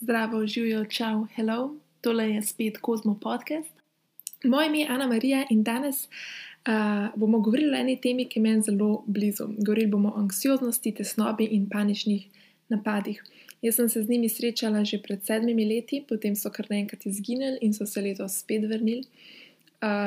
[0.00, 3.70] Zdravo, živijo, čau, hello, tole je spet Kozmo podcast.
[4.44, 8.60] Moje ime je Ana Marija in danes uh, bomo govorili o eni temi, ki je
[8.60, 9.46] zelo blizu.
[9.58, 12.26] Govorili bomo o anksioznosti, tesnobi in paničnih
[12.68, 13.22] napadih.
[13.62, 17.58] Jaz sem se z njimi srečala že pred sedmimi leti, potem so kar naenkrat izginili
[17.60, 19.04] in so se letos spet vrnili.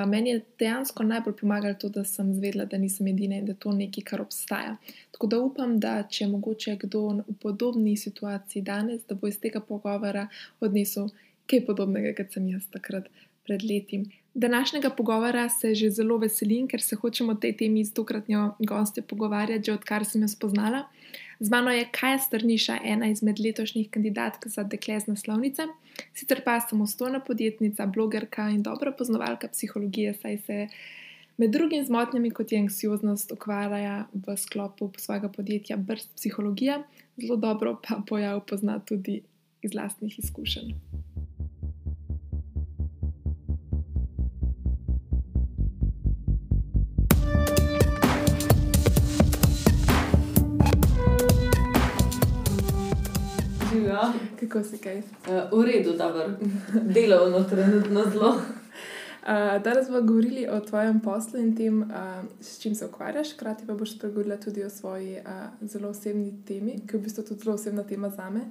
[0.07, 3.71] Meni je dejansko najbolj pomagalo to, da sem zvedela, da nisem edina in da to
[3.71, 4.75] nekaj, kar obstaja.
[5.11, 9.39] Tako da upam, da če je mogoče kdo v podobni situaciji danes, da bo iz
[9.39, 10.27] tega pogovora
[10.59, 11.09] odnesel
[11.49, 13.09] kaj podobnega, kot sem jaz takrat
[13.49, 14.03] pred leti.
[14.33, 19.03] Današnjega pogovora se že zelo veselim, ker se hočemo o tej temi z tokratnjo gostjo
[19.03, 20.83] pogovarjati, že odkar sem jo spoznala.
[21.39, 25.65] Z mano je Kaja Strniša, ena izmed letošnjih kandidatk za dekle z naslovnice,
[26.13, 30.67] sicer pa samostojna podjetnica, blogerka in dobra poznavalka psihologije, saj se
[31.37, 36.83] med drugim z motnjami, kot je anksioznost, ukvarja v sklopu svojega podjetja Brst Psihologija,
[37.17, 39.21] zelo dobro pa pojav pozna tudi
[39.61, 40.75] iz lastnih izkušenj.
[54.39, 54.97] Kako si kaj?
[54.97, 56.29] Uh, v redu, dobro.
[56.95, 58.29] Delovno, trenutno zelo.
[58.29, 61.87] Uh, danes bomo govorili o tvojem poslu in tem, uh,
[62.41, 66.79] s čim se ukvarjaš, hkrati pa boš spregovorila tudi o svoji uh, zelo osebni temi,
[66.87, 68.41] ki je v bistvu tudi zelo osebna tema za me,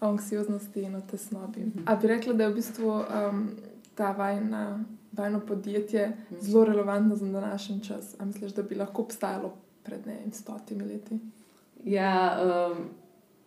[0.00, 1.60] o anksioznosti in o tesnobi.
[1.60, 1.82] Mm -hmm.
[1.86, 3.50] A bi rekla, da je v bistvu um,
[3.94, 6.40] ta vajna, vajno podjetje mm -hmm.
[6.40, 8.14] zelo relevantno za današnji čas?
[8.18, 11.18] A misliš, da bi lahko obstajalo pred ne vem, stotimi leti?
[11.84, 12.38] Ja,
[12.72, 12.88] um,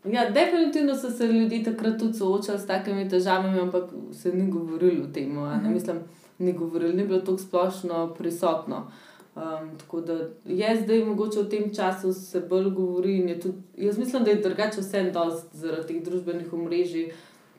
[0.06, 5.04] ja, definitivno so se ljudje takrat tudi soočali s takimi težavami, ampak se ni govorilo
[5.04, 5.30] o tem.
[5.30, 5.74] -hmm.
[5.74, 5.98] Mislim,
[6.40, 8.92] ni govorilo, ni bilo tako splošno prisotno.
[9.36, 10.14] Um, tako da
[10.46, 13.40] je zdaj mogoče v tem času se bolj govori.
[13.42, 17.12] Tudi, jaz mislim, da je drugače vse dost zaradi teh družbenih omrežij,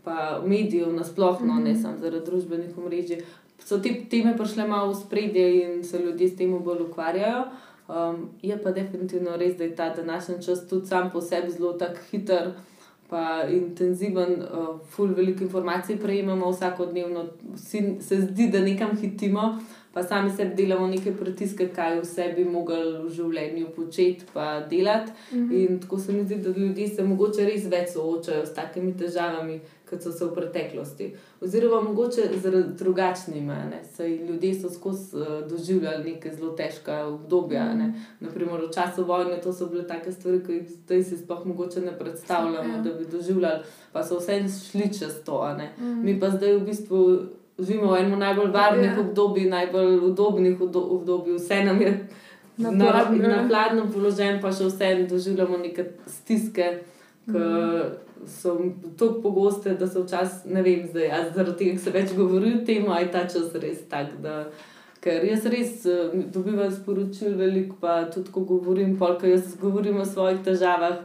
[0.05, 1.65] pa medijev nasplošno, mm -hmm.
[1.65, 3.23] ne samo zaradi družbenih omrežij.
[3.59, 7.45] So te teme prišle malo v spredje in se ljudje s tem bolj ukvarjajo.
[7.89, 11.73] Um, je pa definitivno res, da je ta današnji čas tudi sam po sebi zelo
[11.73, 12.53] tak hiter.
[13.11, 19.59] Pa intenziven, uh, ful veliko informacij prejemamo vsakodnevno, vsi se zdi, da nekam hitimo,
[19.93, 25.13] pa sami sebi delamo neke pritiske, kaj vse bi mogli v življenju početi, pa delati.
[25.33, 25.53] -hmm.
[25.53, 29.61] In tako se mi zdi, da ljudje se mogoče res več soočajo s takimi težavami,
[29.93, 31.11] kot so se v preteklosti.
[31.41, 33.55] Oziroma, mogoče z drugačnimi.
[34.29, 37.67] Ljudje so skozi uh, doživljali neke zelo težke obdobja.
[37.75, 37.93] Ne?
[38.21, 41.85] Naprimer, v času vojne to so bile take stvari, ki jih zdaj si sploh mogoče
[41.85, 42.81] ne predstavljamo, ja.
[42.83, 45.45] da bi doživljali, pa so vse šli čez to.
[45.79, 46.01] Mm.
[46.05, 47.05] Mi pa zdaj v bistvu
[47.59, 49.01] živimo v enem najbolj varnih ja.
[49.01, 52.09] obdobij, najbolj udobnih obdobij, vse nam je.
[52.57, 56.67] Na, na, na hladnem položaju, pa še vseeno doživljamo neke stiske,
[57.27, 58.59] ki so
[58.99, 62.87] tako pogoste, da so včasih, ne vem, zdaj, zaradi tega se več govori o tem,
[62.91, 64.15] aj ta čas res tak.
[64.23, 64.45] Da,
[65.03, 70.07] ker jaz res uh, dobivam sporočil veliko, pa tudi ko govorim, polk jaz govorim o
[70.07, 71.03] svojih težavah.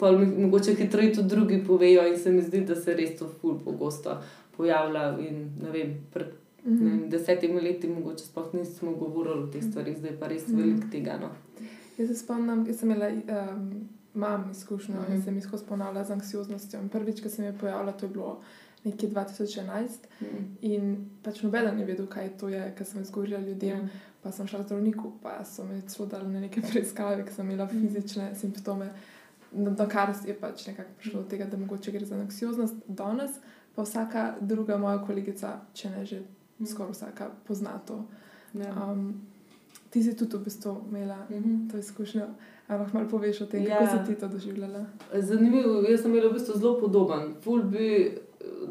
[0.00, 3.58] Pa mogoče hitreje tudi drugi povejo, in se mi zdi, da se res to ful
[3.64, 4.16] pogosto
[4.56, 5.10] pojavlja.
[5.20, 6.32] In, ne vem, pred
[6.64, 6.84] mm -hmm.
[6.84, 10.60] vem, desetimi leti mogoče sploh nismo govorili o teh stvarih, zdaj pa res mm -hmm.
[10.60, 11.18] veliko tega.
[11.20, 11.30] No.
[11.98, 13.08] Jaz se spomnim, da sem imela.
[13.08, 15.14] Um, imam izkušnjo mm -hmm.
[15.14, 16.80] in se mi skozi ponavlja z anksioznostjo.
[16.92, 18.40] Prvič, ko se mi je pojavila, to je bilo
[18.84, 19.88] nekje 2011
[20.20, 20.44] mm -hmm.
[20.60, 23.78] in pač noben je vedel, kaj to je, ker sem izgovorila ljudem.
[23.78, 24.10] Mm -hmm.
[24.22, 27.64] Pa sem šla zdravniku, pa so mi celo dali na neke preiskave, ker sem imela
[27.64, 27.80] mhm.
[27.80, 28.90] fizične simptome,
[29.52, 32.74] do kar je pač nekako prišlo do tega, da mogoče gre za anksioznost.
[32.86, 33.30] Danes
[33.74, 36.20] pa vsaka druga moja kolegica, če ne že
[36.58, 36.66] mhm.
[36.66, 38.04] skoraj vsaka, pozna to.
[38.54, 39.29] Um,
[39.90, 41.70] ti si tudi v bistvu imela mm -hmm.
[41.70, 42.26] to izkušnjo.
[42.68, 43.78] Ali lahko malo poveš o tem, ja.
[43.78, 44.86] kako si ti to doživljala?
[45.14, 47.34] Zanimivo, jaz sem imela v bistvu zelo podoben.
[47.70, 48.18] Bi,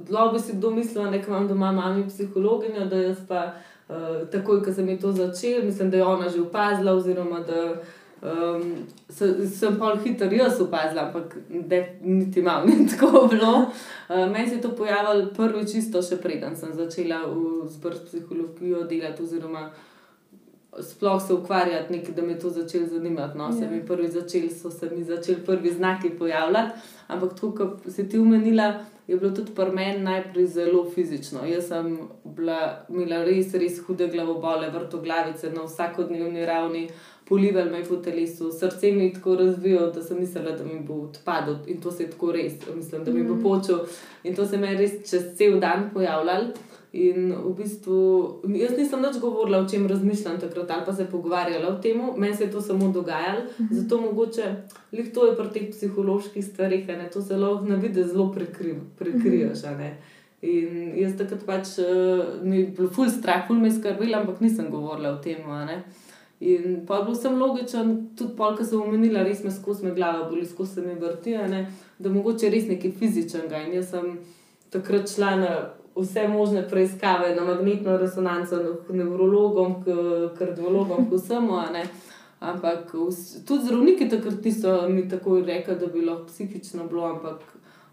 [0.07, 3.51] Dlo bi si kdo mislil, da imam doma mami psihologinjo, da jaz pa
[3.89, 3.95] uh,
[4.31, 7.73] takoj, ko sem to začela, mislim, da je ona že opazila, oziroma da
[8.21, 8.75] um,
[9.09, 11.37] se, sem pa hitro jaz opazila, ampak
[12.01, 13.65] niti malo ni tako bilo.
[14.09, 18.83] Uh, meni se je to pojavilo prvič, čisto še preden sem začela v zbrst psihologijo
[18.83, 19.23] delati.
[19.23, 19.69] Oziroma,
[20.81, 23.37] sploh se ukvarjati, nekaj, da me to začelo zanimati.
[23.37, 26.71] No, se mi prvi začeli, so se mi začeli prvi znaki pojavljati.
[27.07, 28.73] Ampak, tako, kot si ti umenila,
[29.07, 31.45] je bilo tudi pri meni najprej zelo fizično.
[31.45, 36.89] Jaz sem bila, imela res, res hude glavobole, vrtoglavice na vsakodnevni ravni,
[37.25, 40.93] polival me po telesu, srce mi je tako razvijalo, da sem mislila, da mi bo
[40.93, 43.43] odpadlo in to se je tako res, mislim, da mi bo Mhm.
[43.43, 43.79] počel.
[44.23, 46.45] In to se mi je res čez cel dan pojavljalo.
[46.91, 47.95] In v bistvu,
[48.57, 52.33] jaz nisem več govorila, o čem razmišljam takrat, ali pa se pogovarjala o tem, meni
[52.33, 53.43] se je to samo dogajalo.
[53.69, 54.47] Zato mogoče
[54.97, 59.63] lih to je pri teh psiholoških stvarih, ne, to lahko na vidi zelo prekri, prekriješ.
[59.77, 59.91] ne.
[60.41, 64.41] In jaz takrat pač uh, mi je bilo ful strah, ful me je skrbelo, ampak
[64.41, 65.45] nisem govorila o tem.
[66.39, 70.29] In pa bil sem logičen, tudi pol, ki sem omenila, res me skozi me glava
[70.29, 71.35] boli, skozi se mi vrti,
[71.99, 73.67] da mogoče res nekaj fizičnega.
[73.67, 74.15] In jaz sem
[74.71, 75.51] takrat šla na
[75.95, 78.55] vse možne preiskave, na magnetno resonanco,
[78.87, 79.87] k nevrologom, k
[80.37, 81.53] kardiologom, k vsemu.
[82.39, 87.41] Ampak vs- tudi zdravniki takrat niso mi tako rekli, da bi lahko psihično bilo, ampak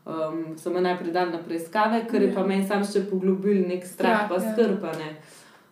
[0.07, 3.83] um, so me najprej dali na preiskave, ker je pa meni sam še poglobil nek
[3.87, 4.53] strah, Strah, pa ja.
[4.53, 5.17] strpane.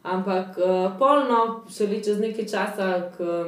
[0.03, 3.47] Ampak uh, polno, šele čez nekaj časa, ko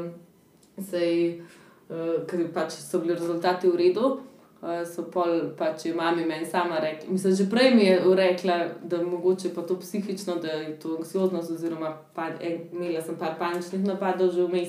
[0.81, 1.43] se je,
[1.91, 4.21] uh, ker pač so bili rezultati v redu.
[4.63, 7.13] Uh, so pol, pač je mami meni sama rekla.
[7.13, 11.51] Mislim, že prej mi je rekla, da mogoče pa to psihično, da je to anksioznost,
[11.51, 14.69] oziroma pa, en, imela sem par paničnih napadov že vmes.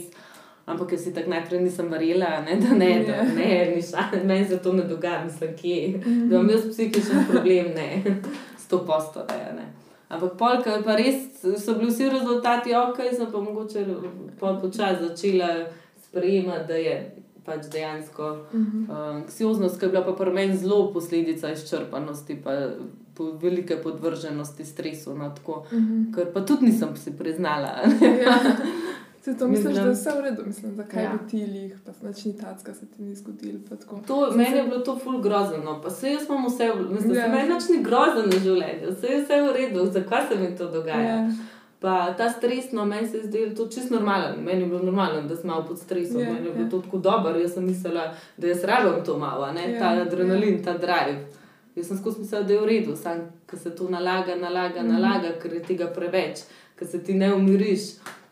[0.68, 3.24] Ampak jaz si tako najprej nisem verjela, ne, da ne, da Ja.
[3.24, 6.00] ne, ni šala, meni se to ne dogaja, mislim, kje.
[6.04, 8.04] Da imam jaz psihičen problem, ne,
[8.60, 9.54] sto posto, da je.
[9.54, 9.74] Ne.
[10.10, 11.16] Ampak polka je pa res,
[11.64, 13.86] so bili vsi rezultati ok, sem pa mogoče
[14.40, 15.48] pol počasi začela
[16.04, 17.16] sprejemati, da je
[17.48, 22.52] pač dejansko uh, anksioznost, ki je bila pa pri meni zelo posledica izčrpanosti, pa
[23.14, 25.16] po velike podvrženosti stresu.
[25.16, 25.64] No, tako,
[26.14, 27.80] ker pa tudi nisem si priznala.
[28.22, 28.36] Ja.
[29.22, 31.12] Se to misliš, Mislim- da je vse v redu, mislim, zakaj Ja.
[31.14, 33.58] bi ti lih, pa nič ni tacka, se ti ni zgodil.
[34.08, 37.26] To, meni je bilo to ful grozno, pa se jaz imam vse, mislim, Ja.
[37.26, 37.28] ja.
[37.30, 40.66] meni nič ni grozno na življenju, vse je vse v redu, zakaj se mi to
[40.68, 41.16] dogaja.
[41.18, 41.30] Ja.
[41.80, 44.40] Pa ta stres, no, meni se je zdelo to čisto normalen.
[44.40, 46.70] Meni je bilo normalno, da sem malo pod stresom, Ja, yeah, meni je bilo ja.
[46.72, 47.36] to tako dobro.
[47.38, 48.06] Jaz sem mislila,
[48.38, 50.02] da jaz rabim to malo, ne, Ja, ta ja.
[50.02, 51.28] adrenalin, ta drive.
[51.76, 54.88] Jaz sem skozi mislila, da je v redu, samo ker se to nalaga, nalaga, Mhm.
[54.90, 56.40] nalaga, ker je tega preveč,
[56.76, 57.82] ker se ti ne umiriš,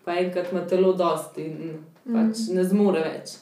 [0.03, 2.55] pa enkrat ima telo dosti in pač Mhm.
[2.55, 3.37] ne zmore več.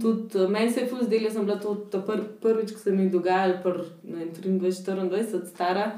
[0.00, 2.90] Tudi eh, meni se je fuz zdelo, da sem bila to pr, prvič, ko se
[2.90, 5.92] mi je dogajalo, pr, ne vem, 23-24 stara.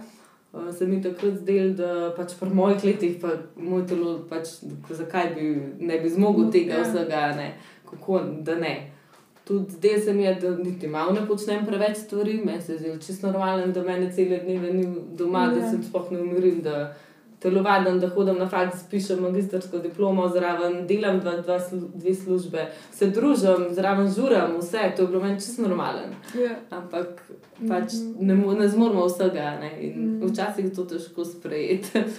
[0.57, 4.49] Uh, se mi je takrat zdelo, da pač pri mojih letih, pa moj telo, pač,
[4.91, 5.49] zakaj bi
[5.81, 6.83] ne bi zmogel tega Ja.
[6.83, 7.55] vsega, ne?
[7.85, 8.91] kako da ne.
[9.45, 13.07] Tudi zdaj se mi je, da niti malo ne počnem preveč stvari, meni se zdi
[13.07, 15.71] čisto normalno, da meni cele dneve ni doma, da Ja.
[15.71, 16.95] se sploh ne umirim, da
[17.45, 21.59] telovadim, da hodim na faks, pišem magistrsko diplomo, zraven delam dva, dva,
[21.95, 26.09] dve službe, se družim, zraven žuram, vse, to je bilo meni čisto normalno.
[26.35, 26.57] Ja.
[26.73, 27.21] Ampak
[27.65, 29.71] pač ne, mo- ne zmoremo vsega ne?
[29.81, 30.27] in Mhm.
[30.27, 31.99] včasih je to težko sprejeti.
[31.99, 32.05] Ja.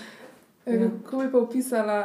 [0.67, 0.87] Ja.
[1.03, 1.97] Kako bi pa opisala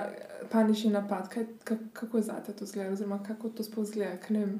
[0.51, 4.31] panični napad, Kaj, ka- kako je zate to zgleda, oziroma kako to sploh zgleda, Kaj
[4.31, 4.59] ne vem.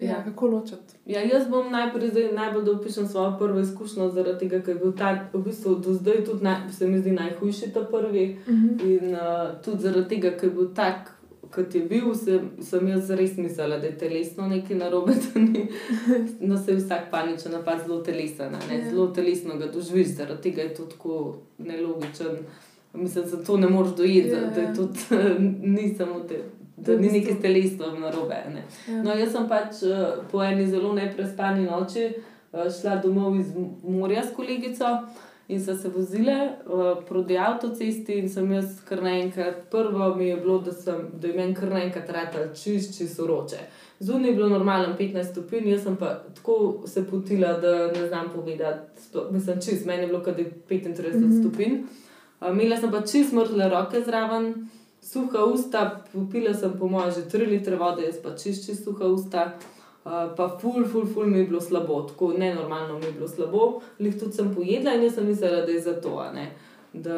[0.00, 0.24] Ja, Ja.
[0.24, 0.94] kako ločati?
[1.06, 4.80] Ja, jaz bom najprej zdaj, najbolj da opišem svojo prvo izkušnjo, zaradi tega, ker je
[4.80, 8.26] bil ta v bistvu do zdaj tudi naj, se mi zdi najhujši ta prvi.
[8.48, 8.68] Mhm.
[8.82, 9.20] In uh,
[9.60, 11.12] tudi zaradi tega, ker je bil tak,
[11.48, 15.12] kot je bil, sem, sem jaz res mislila, da je telesno nekaj narobe.
[15.36, 15.68] ni-
[16.40, 18.52] No, se vsak paničen napad zelo telesen?
[18.52, 18.90] Ja.
[18.90, 21.14] zelo telesno ga doživiš, zaradi tega je to tako
[21.60, 22.36] nelogičen.
[22.94, 24.68] Mislim, da to ne moreš dojeti, Ja, da, da ja.
[24.68, 24.98] je tudi
[25.74, 26.42] ni samo te.
[26.76, 28.36] Da ni nekaj telesno narobe.
[28.54, 28.64] Ne?
[28.88, 29.02] Ja.
[29.02, 34.24] No, jaz sem pač eh, po eni zelo neprespani noči eh, šla domov iz morja
[34.24, 34.98] s kolegico
[35.48, 40.36] in so se vozile uh, proti avtocesti in sem jaz kar naenkrat, prvo mi je
[40.36, 43.60] bilo, da, sem, da je meni kar naenkrat rata čist, čist vroče.
[44.00, 48.30] Zunaj je bilo normalno 15 stopinj, jaz sem pa tako se potila, da ne znam
[48.34, 51.22] povedati, sploh- mislim, čist, meni je bilo kar 35 mm.
[51.22, 51.40] -hmm.
[51.40, 51.78] stopinj.
[52.40, 54.68] Uh, imela sem pa čist mrtle roke zraven,
[55.06, 59.54] suha usta, popila sem po mojem že 3 litre vode, jaz pa čist suha usta.
[60.06, 63.80] Uh, pa ful, ful, ful mi je bilo slabo, tako nenormalno mi je bilo slabo.
[63.98, 66.50] Lih tudi sem pojedla in jaz sem mislila, da je zato, a ne.
[66.92, 67.16] da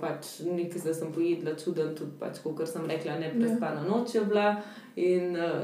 [0.00, 4.24] pač nekaj da sem pojedla, čuden, tudi pač, kot sem rekla, ne prespana noč je
[4.26, 4.56] bila.
[4.96, 5.62] In, uh,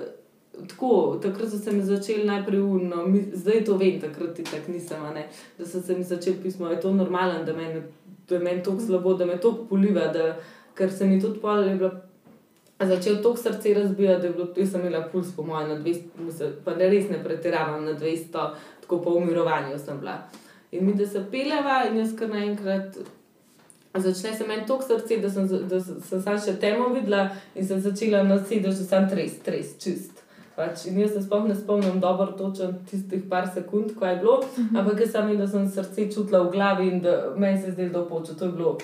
[0.69, 2.63] tako, takrat so se mi začeli najprej
[3.07, 5.27] mi, zdaj to vem, takrat ti tako nisem, ne.
[5.59, 7.83] da so se mi začeli pismo, je to normalno, da meni
[8.31, 10.37] da je meni tako slabo, da me to poliva, da,
[10.75, 11.91] ker se mi tudi pol je bilo
[12.87, 16.03] začel tok srce razbijati, da je bilo, jaz sem imela puls po mojem na 200,
[16.19, 18.51] mislim, pa ne res ne pretiravam na 200,
[18.81, 20.19] tako po umirovanju sem bila.
[20.73, 22.99] In mi, da se peleva in jaz kar naenkrat.
[23.95, 27.67] Začne se meni tok srce, da sem, da sem, sem sam še temo videla in
[27.67, 30.20] sem začela na sedežu sam tres, tres, čist.
[30.61, 34.35] Pač, in jaz se sploh ne spomnim dobro točen tistih par sekund, ko je bilo,
[34.41, 34.79] mm -hmm.
[34.79, 37.99] ampak jaz sem, da sem srce čutila v glavi in da meni se zdelo, da
[37.99, 38.35] je počo.
[38.35, 38.79] To je bilo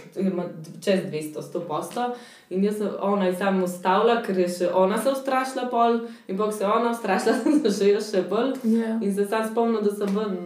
[0.81, 2.15] čez 200, 100 posta.
[2.51, 6.37] In jaz sem ona je samo ustavila, ker je še ona se ustrašila pol in
[6.37, 8.53] bog se je ona ustrašila, da se je še bolj.
[8.65, 8.99] Ja.
[9.03, 10.37] In se sam spomnim, da sem ven,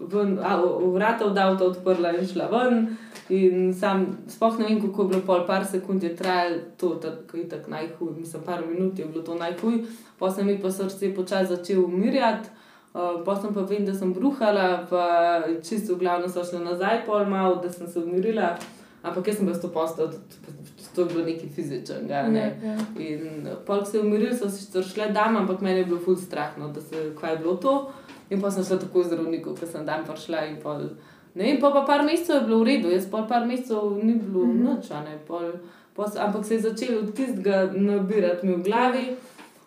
[0.00, 0.62] ven a,
[0.94, 2.96] vrata od avta odprla in šla ven.
[3.28, 7.36] In sam, sploh ne vem, kako je bilo, pol par sekund je trajalo to, tako
[7.36, 9.78] je tako najhuj, mislim, par minut je bilo to najhuj,
[10.18, 12.50] pa sem mi pa srce počasi začel umirjati,
[12.92, 15.06] uh, pa sem pa vem, da sem bruhala, pa
[15.68, 18.58] čisto v glavno so šla nazaj, pol malo, da sem se umirila,
[19.02, 20.12] ampak jaz sem bil to postal,
[20.94, 22.28] to je bilo nekaj fizičnega.
[22.28, 22.46] Ne?
[22.60, 22.78] Ja, ja.
[23.00, 26.68] In pol, se je umiril, so si šle dam, ampak meni je bilo ful strahno,
[26.68, 27.92] da se kaj je bilo to.
[28.30, 30.88] In pa sem šla tako z zdravnikom, ker sem dan prišla in pol.
[31.34, 34.14] Ne vem, pa, pa par mesecev je bilo v redu, jaz pa par mesecev ni
[34.14, 34.64] bilo mm -hmm.
[34.64, 35.18] noč, ne.
[35.26, 35.52] Pol,
[35.94, 39.16] pol, ampak se je začel od tistega nabirati mi v glavi,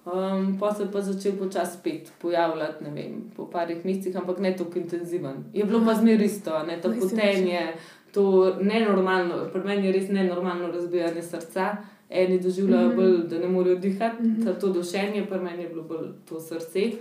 [0.06, 4.40] um, pa se je pa začel počasi spet pojavljati, ne vem, po parih mesecih, ampak
[4.40, 5.44] ne tako intenziven.
[5.54, 7.74] Je bilo pa zmer isto, ne to potenje,
[8.14, 11.78] to nenormalno, pri meni je res nenormalno razbijanje srca.
[12.10, 12.96] Eni doživljajo Mhm.
[12.96, 14.36] bolj, da ne morejo dihati, mm.
[14.36, 14.60] -hmm.
[14.60, 16.92] to dušenje, pri meni je bilo bolj to srce.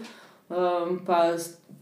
[0.48, 1.34] Um, pa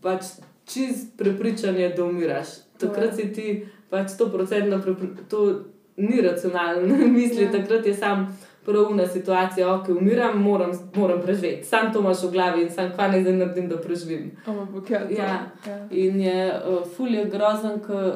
[0.03, 0.25] pač
[0.65, 2.49] čist prepričanje, da umiraš.
[2.79, 5.09] Takrat si ti pač 100% prepri...
[5.29, 5.65] to
[5.97, 7.51] ni racionalno misli, Ja.
[7.51, 7.53] ja.
[7.53, 11.65] takrat je sam pravna situacija, ok, umiram, moram, moram preživeti.
[11.65, 14.31] Sam to imaš v glavi in sam kaj naj zdaj naredim, da preživim.
[14.47, 15.39] Ampak ja, Ja.
[15.91, 18.13] In je uh, fulje grozen, ker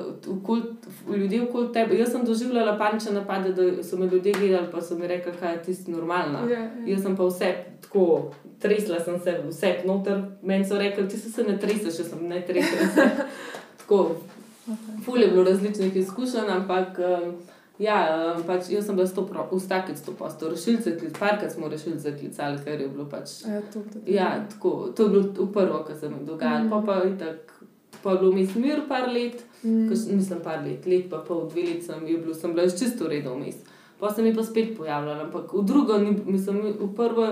[1.16, 1.98] ljudje okoli tebe.
[1.98, 5.52] Jaz sem doživljala panične napade, da so me ljudje gledali, pa so mi rekli, kaj
[5.52, 6.48] je tisto normalno.
[6.50, 6.70] Ja, ja.
[6.86, 10.22] Jaz sem pa vse tako, tresla sem se, vse noter.
[10.42, 13.06] Meni so rekli, ti se, ne treseš, jaz sem ne tresla.
[13.78, 14.10] tako,
[14.68, 15.04] Okay.
[15.04, 17.34] ful je bilo različnih izkušenj, ampak um,
[17.78, 17.96] ja,
[18.36, 22.80] um, pač jaz sem bila sto vsakeč to posto, rešilce, parkrat smo rešilce klicali, ker
[22.80, 23.44] je bilo pač.
[23.46, 26.58] A Ja, to, to, Ja, tako, to je bilo prvo, kar se mi dogaja.
[26.58, 26.66] Mhm.
[26.66, 26.70] Mm.
[26.70, 27.62] Pa pa itak,
[28.02, 29.90] pa je bilo mi smir par let, Mm.
[29.96, 33.34] Sem- mislim, par let, let pa pol, dve leti sem, bil, sem bila čisto redo
[33.34, 33.56] vmes.
[33.98, 37.26] Pa se mi pa spet pojavljala, ampak v drugo, ni, mislim, v prvo,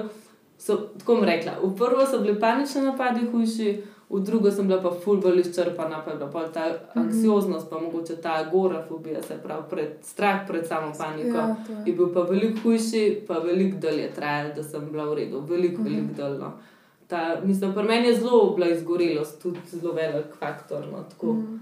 [0.58, 4.80] so, tako bom rekla, v prvo so bili panični napadi hujši, v drugo sem bila
[4.80, 9.34] pa ful bolj izčrpana, pa je bila pol ta anksioznost, pa mogoče ta agorafobija, se
[9.36, 11.36] pravi pred, strah pred samo paniko.
[11.36, 11.92] Ja, Je je.
[11.94, 15.80] bil pa veliko hujši, pa veliko dlje je trajal, da sem bila v redu, veliko,
[15.80, 15.84] Mhm.
[15.86, 16.52] veliko daljno.
[17.06, 20.86] Ta, mislim, pri meni je zelo bila izgorelost, tudi zelo velik faktor.
[20.86, 21.60] No, tako, Mm.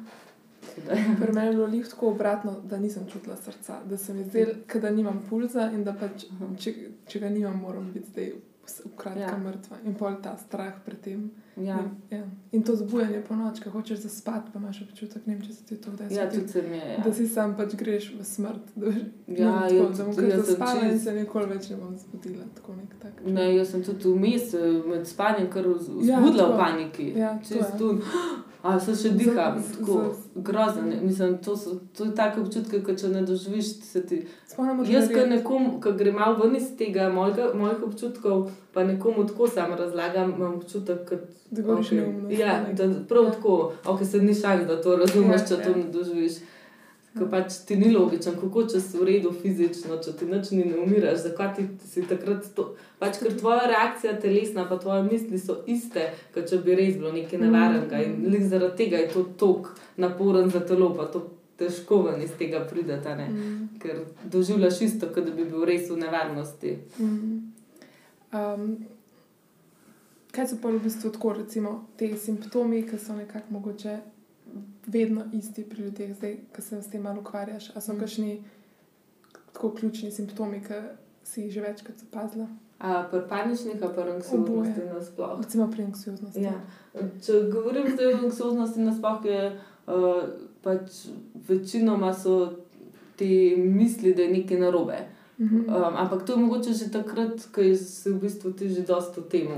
[1.17, 4.53] Pri meni je bilo lih tako obratno, da nisem čutila srca, da se mi zdelo,
[4.75, 6.55] da nimam pulza in da pač, Mhm.
[6.55, 6.75] če,
[7.07, 8.33] če ga nimam, moram biti zdaj
[8.65, 9.29] v kratkem ja.
[9.29, 9.39] Ja.
[9.39, 9.77] mrtva.
[9.85, 11.31] In pol ta strah pred tem.
[11.57, 11.79] ja.
[11.79, 12.25] In, ja.
[12.53, 15.65] in to zbujanje po noč, ko hočeš zaspati, pa imaš občutek, ne vem, če se
[15.65, 16.37] ti to kdaj ja, zgodi.
[16.37, 16.89] tudi se mi je.
[16.89, 17.03] Ja.
[17.05, 18.65] Da si sam pač greš v smrt.
[18.77, 18.87] Da,
[19.29, 21.97] Ja, tako, ja, da bom kar jaz zaspala in čist- se nikoli več ne bom
[21.97, 22.45] zbudila.
[22.55, 23.13] Tako nek tak.
[23.27, 26.53] Ne, jaz sem tudi vmes eh, med spanjem, kar Ja, vzbudila to.
[26.53, 27.07] v paniki.
[27.17, 27.61] Ja, to je.
[27.61, 28.01] Čist tu.
[28.63, 29.19] A se še z-
[29.73, 30.01] tako
[30.83, 31.01] je.
[31.03, 34.23] Mislim, to, so, to je tako občutek, kot če ne doživiš se ti.
[34.55, 39.27] Spomnimo, Jaz, ki nekom, ki grem malo ven iz tega mojega, mojih občutkov, pa nekomu
[39.27, 42.73] tako sam razlagam, imam občutek, kot, Da govoriš okej, neumnosti, Ja, ne.
[42.73, 43.31] da prav Ja.
[43.31, 43.57] tako,
[43.87, 45.77] ok, se ni šans, da to razumeš, Ja, če to ja.
[45.77, 46.33] ne doživiš.
[47.15, 50.65] Ko pač ti ni logično, kako če si v redu fizično, če ti nič ni,
[50.65, 52.65] ne umiraš, zakaj ti si takrat to.
[52.99, 57.13] Pač, ker tvoja reakcija telesna, pa tvoje misli so iste, kot če bi res bilo
[57.13, 58.03] nekaj nevarnega.
[58.03, 61.23] In lih zaradi tega je to tok naporen za telo, pa to
[61.59, 63.29] težko ven iz tega pridete, ne?
[63.29, 63.69] Mm.
[63.79, 66.79] ker doživljaš isto, kot da bi bil res v nevarnosti.
[66.99, 67.53] Mm.
[68.35, 68.67] Um,
[70.35, 73.99] kaj so pa v bistvu tako, recimo, te simptomi, ki so nekako mogoče
[74.87, 77.71] vedno isti pri ljudeh, zdaj, ki se s tem malo ukvarjaš?
[77.77, 78.01] A so Mm.
[78.01, 78.43] kakšni
[79.53, 80.81] tako ključni simptomi, ki
[81.25, 82.49] si jih že večkrat zapazila?
[82.79, 85.39] A pri paničnih, a pri anksioznosti nasploh.
[85.41, 86.43] Recimo pri anksioznosti.
[86.43, 86.61] Ja.
[87.23, 89.57] Če govorim zdaj o anksioznosti, nasploh je
[89.87, 90.23] uh,
[90.63, 91.07] pač
[91.49, 92.53] večinoma so
[93.17, 94.99] te misli, da je nekaj narobe.
[95.41, 95.57] Mhm.
[95.57, 99.29] Um, ampak to je mogoče že takrat, ko si v bistvu ti že dosta v
[99.29, 99.49] tem.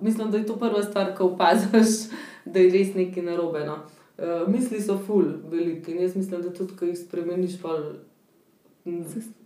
[0.00, 2.08] Mislim, da je to prva stvar, ko opaziš,
[2.52, 3.66] da je res nekaj narobe.
[3.66, 3.84] No.
[4.18, 7.76] Uh, misli so ful, veliki in jaz mislim, da tudi, ko jih spremeniš, pa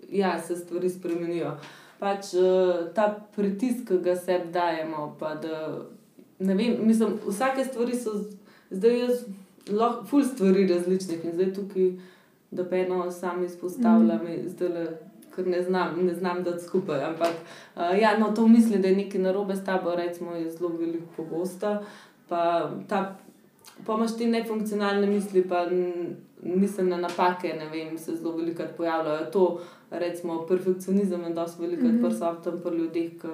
[0.08, 1.56] ja, se stvari spremenijo.
[1.98, 5.82] Pač uh, ta pritisk, ki ga sebi dajemo, pa da
[6.38, 8.14] ne vem, mislim, vsake stvari so
[8.70, 9.24] zdaj jaz
[9.68, 11.92] lahko ful stvari različnih in zdaj tukaj,
[12.50, 14.48] da pa eno sam izpostavljam, mm.
[14.48, 14.98] zdaj le.
[15.36, 17.04] Ker ne znam, ne znam dati skupaj.
[17.04, 17.34] Ampak,
[17.76, 21.06] uh, ja, no, to misli, da je nekaj narobe s tabo, recimo, je zelo veliko
[21.16, 21.82] pogosta.
[22.28, 23.16] Pa, ta,
[23.86, 29.30] pa imaš ti nefunkcionalne misli, pa n- miselne napake, ne vem, se zelo velikokrat pojavljajo.
[29.32, 31.86] To, recimo, perfekcionizem je dosti Mhm.
[31.86, 32.04] mm -hmm.
[32.08, 33.28] prisoten pri ljudeh, ki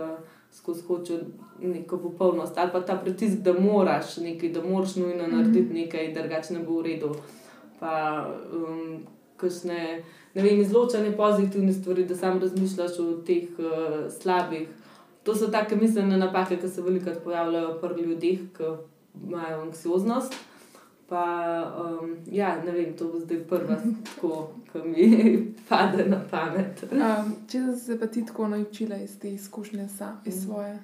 [0.56, 1.18] skozi hočejo
[1.62, 6.54] neko popolnost ali pa ta pritisk, da moraš nekaj, da moraš nujno narediti nekaj, drugače
[6.54, 7.14] ne bo v redu.
[7.80, 8.96] Pa um,
[9.36, 10.02] kakšne,
[10.34, 14.68] ne vem, izločanje pozitivne stvari, da sam razmišljaš o teh uh, slabih.
[15.22, 18.72] To so take miselne napake, ki se velikokrat pojavljajo pri ljudeh, ki
[19.28, 20.34] imajo anksioznost.
[21.08, 21.26] Pa,
[21.78, 23.76] um, ja, ne vem, to bo zdaj prva,
[24.08, 25.06] tako, ki mi
[25.68, 26.82] pade na pamet.
[26.90, 30.78] Um, če si se pa ti tako naučila iz te izkušnje, sa, iz svoje.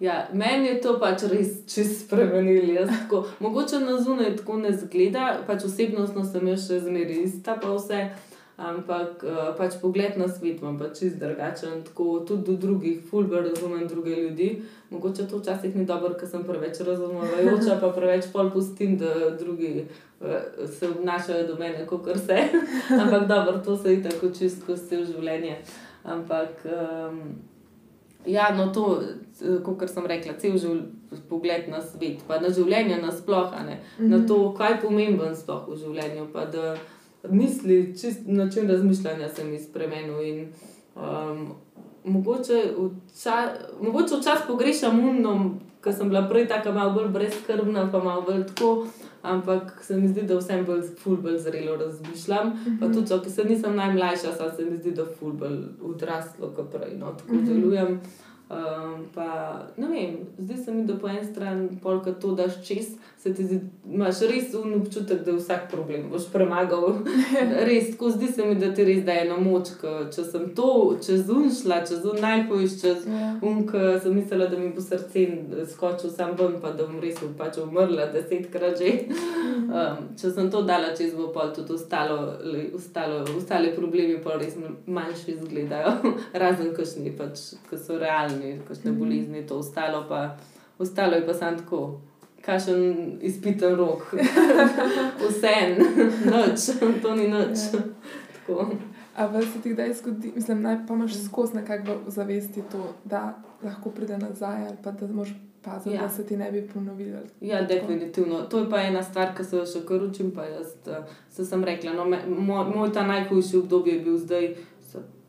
[0.00, 2.74] Ja, meni je to pač res čist spremenili.
[2.74, 7.54] Jaz Tako, mogoče na zunaj tako ne zgleda, pač osebnostno sem jaz še zmeraj ista,
[7.62, 8.08] pa vse.
[8.56, 13.42] Ampak uh, pač pogled na svet imam pač čist drugačen, tako tudi do drugih, fulber
[13.42, 14.62] razumem druge ljudi.
[14.90, 19.72] Mogoče to včasih ni dobro, ker sem preveč razumevajoča, pa preveč pol pustim, da drugi
[19.82, 22.38] uh, se obnašajo do mene, kot se.
[23.02, 25.58] Ampak dobro, to se je tako čist skozi cel življenje.
[26.04, 26.62] Ampak.
[26.64, 27.20] Um,
[28.26, 29.02] Ja, no, to,
[29.64, 30.54] kot sem rekla, cel
[31.28, 34.08] pogled na svet, pa na življenje nasplošno, mm -hmm.
[34.08, 36.28] na to, kaj je pomemben sploh v življenju.
[36.32, 36.76] Pa da
[37.30, 40.22] misli, čist način razmišljanja se mi spremenil.
[40.22, 40.48] In,
[40.96, 41.48] um,
[42.04, 42.62] mogoče
[43.80, 48.46] včasih včas pogrešam umno, ker sem bila prej tako malo bolj brezkrbna, pa malo bolj
[48.46, 48.86] tako.
[49.22, 52.48] Ampak se mi zdi, da vsem bolj, bolj zrelo razmišljam.
[52.48, 52.80] Mm -hmm.
[52.80, 56.96] Pa tudi, če se nisem najmlajša, se mi zdi, da ful bolj odraslo, kot prej.
[56.98, 57.46] No, tako mm -hmm.
[57.46, 58.00] delujem.
[58.50, 62.86] Um, pa, ne vem, zdi se mi, da po eni strani, polka to daš čez,
[63.24, 66.82] se ti zdi, imaš res občutek, da je vsak problem boš premagal.
[67.68, 69.70] res, tako zdi se mi, da ti res daje eno moč.
[70.12, 70.66] Če sem to
[71.06, 73.22] čez unšla, čez un najhujš, čez yeah.
[73.22, 73.30] Ja.
[73.48, 73.72] unk,
[74.04, 75.24] sem mislila, da mi bo srce
[75.72, 78.92] skočil sam ven, pa da bom res pač umrla desetkrat že.
[79.64, 82.34] Um, če sem to dala čez, bo pa tudi ostalo,
[82.76, 85.94] ostalo, ostale problemi, pa res manjši izgledajo,
[86.42, 88.98] razen kakšni, pač, ki so realni, kakšne mhm.
[89.00, 90.26] bolezni, to ostalo pa.
[90.78, 91.80] Ostalo je pa samo tako
[92.44, 94.14] kakšen izpiten rok,
[95.28, 95.78] vse en,
[96.28, 96.68] noč,
[97.02, 97.68] to ni noč.
[98.48, 98.66] Ja.
[99.16, 103.90] Ampak se ti kdaj zgodi, mislim, naj pa imaš skozi nekako zavesti to, da lahko
[103.90, 105.28] pride nazaj ali pa da moš
[105.62, 106.02] paziti, ja.
[106.02, 107.18] da se ti ne bi ponovili.
[107.40, 107.74] Ja, tako.
[107.74, 108.40] definitivno.
[108.40, 111.46] To je pa ena stvar, ki se jo še kar učim, pa jaz eh, se
[111.46, 111.92] sem rekla.
[111.92, 114.54] No, me, moj, moj ta najhujši obdobje je bil zdaj,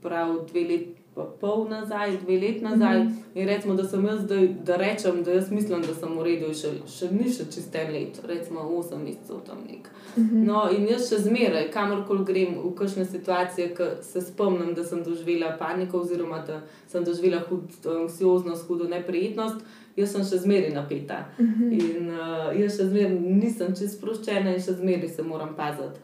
[0.02, 1.05] prav dve leti
[1.40, 3.00] pol nazaj, dve leti nazaj.
[3.00, 3.40] Mm -hmm.
[3.40, 6.54] In recimo, da sem jaz, da, da rečem, da jaz mislim, da sem v redu,
[6.54, 9.90] še, še ni še čist en let, recimo osem mesecev tam nek.
[10.18, 10.44] Mm -hmm.
[10.46, 15.04] No, in jaz še zmeraj, kamorkoli grem v kakšne situacije, ki se spomnim, da sem
[15.04, 19.56] doživela paniko, oziroma da sem doživela hudo anksioznost, hudo neprijetnost.
[19.96, 21.72] Jaz sem še zmeraj napeta mm -hmm.
[21.72, 26.00] in uh, jaz še zmeraj nisem čest sproščena, in še zmeraj se moram paziti.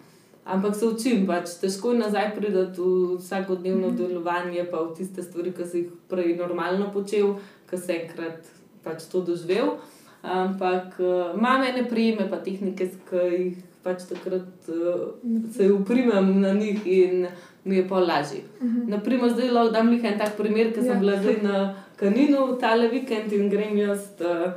[0.45, 5.53] Ampak se učim, pač težko je nazaj priti v vsakodnevno delovanje, pa v tiste stvari,
[5.53, 7.35] ki si jih prej normalno počel,
[7.69, 8.49] ki si enkrat
[8.81, 9.77] pač to doživel.
[10.25, 15.13] Ampak uh, imam ene prijeme, pa tehnike, ki jih pač takrat uh,
[15.53, 17.29] se uprimem na njih in
[17.63, 18.41] mi je pa lažje.
[18.61, 18.89] Mm -hmm.
[18.89, 20.99] Naprimer, zdaj lahko dam nekaj en tak primer, ker sem ja.
[20.99, 24.53] bila zdaj na Kaninu tale vikend in grem jaz uh,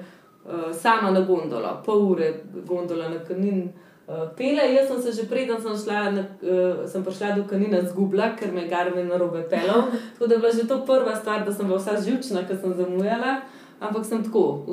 [0.48, 2.34] uh, sama na gondolo, pol ure
[2.66, 3.64] gondola na Kaninu.
[3.64, 3.93] Uh,
[4.36, 8.34] pele, jaz sem se že preden sem, šla, na, uh, sem prišla do kanina zgubila,
[8.36, 9.88] ker me je garme na robe pelal.
[10.14, 12.74] Tako da je bila že to prva stvar, da sem bila vsa živčna, ker sem
[12.74, 13.40] zamujala.
[13.80, 14.64] Ampak sem tako,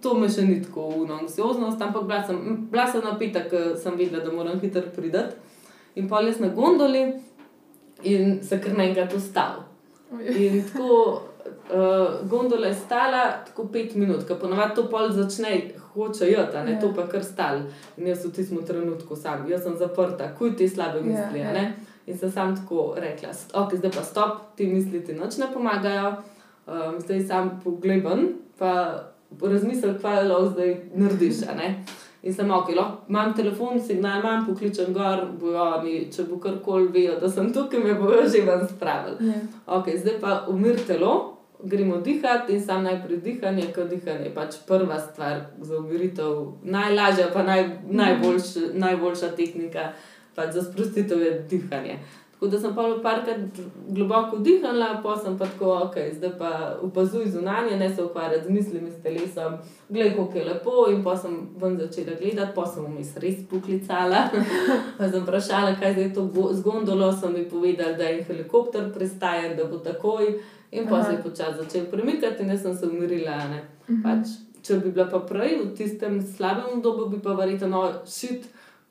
[0.00, 3.96] to me še ni tako uno anksioznost, ampak bila sem, bila sem napita, ker sem
[3.96, 5.36] videla, da moram hitro pridati.
[5.96, 7.06] In pol jaz na gondoli
[8.02, 9.64] in se kar naenkrat ustal.
[10.12, 11.33] In tako
[11.72, 15.56] uh, gondola je stala tako pet minut, ker ponovadi to pol začne
[15.94, 16.80] hoče jeti, ne, ja.
[16.80, 17.62] to pa kar stal.
[17.96, 21.40] In jaz v tistem trenutku sam, jaz sem zaprta, kuj ti slabe ja, misli.
[21.40, 21.72] Ja, ja.
[22.06, 26.16] In sem sam tako rekla, ok, zdaj pa stop, ti misli ti noč ne pomagajo,
[26.66, 28.26] um, zdaj sam pogledam,
[28.58, 28.72] pa
[29.40, 31.44] razmislim, kaj lahko zdaj narediš.
[32.24, 36.88] In sem ok, lahko imam telefon, signal imam, pokličem gor, bojo mi, če bo karkoli
[36.92, 39.30] vejo, da sem tukaj, me bojo že ven spravili.
[39.30, 39.40] Ja.
[39.78, 41.33] Ok, zdaj pa umir telo
[41.64, 47.30] gremo dihati in sam najprej dihanje, ker dihanje je pač prva stvar za umiritev, najlažja,
[47.34, 49.92] pa naj, najboljš, najboljša tehnika
[50.34, 51.98] pač za sprostitev je dihanje.
[52.34, 57.26] Tako da sem pa nekajkrat globoko dihala, pa sem pa tako, ok, zdaj pa opazuj
[57.30, 59.54] zunanje, ne se ukvarjati z mislimi, s telesom,
[59.88, 60.72] gledaj, kako je lepo.
[60.90, 64.26] In pa sem ven začela gledati, pa sem vmes res poklicala.
[64.98, 69.56] pa sem vprašala, kaj je to z gondolo, sem mi povedala, da je helikopter pristajen,
[69.56, 70.34] da bo takoj.
[70.74, 73.36] In pa se je počasi začel premikati, in jaz sem se umirila.
[73.36, 73.62] Uh mhm.
[73.88, 74.02] -huh.
[74.02, 74.28] pač,
[74.62, 78.44] če bi bila pa prej v tistem slabem obdobju, bi pa verjetno no, šit.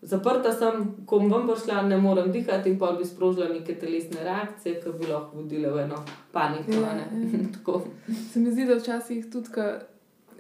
[0.06, 4.82] zaprta sem, ko bom prišla, ne morem dihati in pol bi sprožila neke telesne reakcije,
[4.84, 5.96] ki bi lahko vodile v eno
[6.32, 6.72] paniko.
[6.72, 7.80] Ja, ja.
[8.34, 9.50] Se mi zdi, da včasih tudi,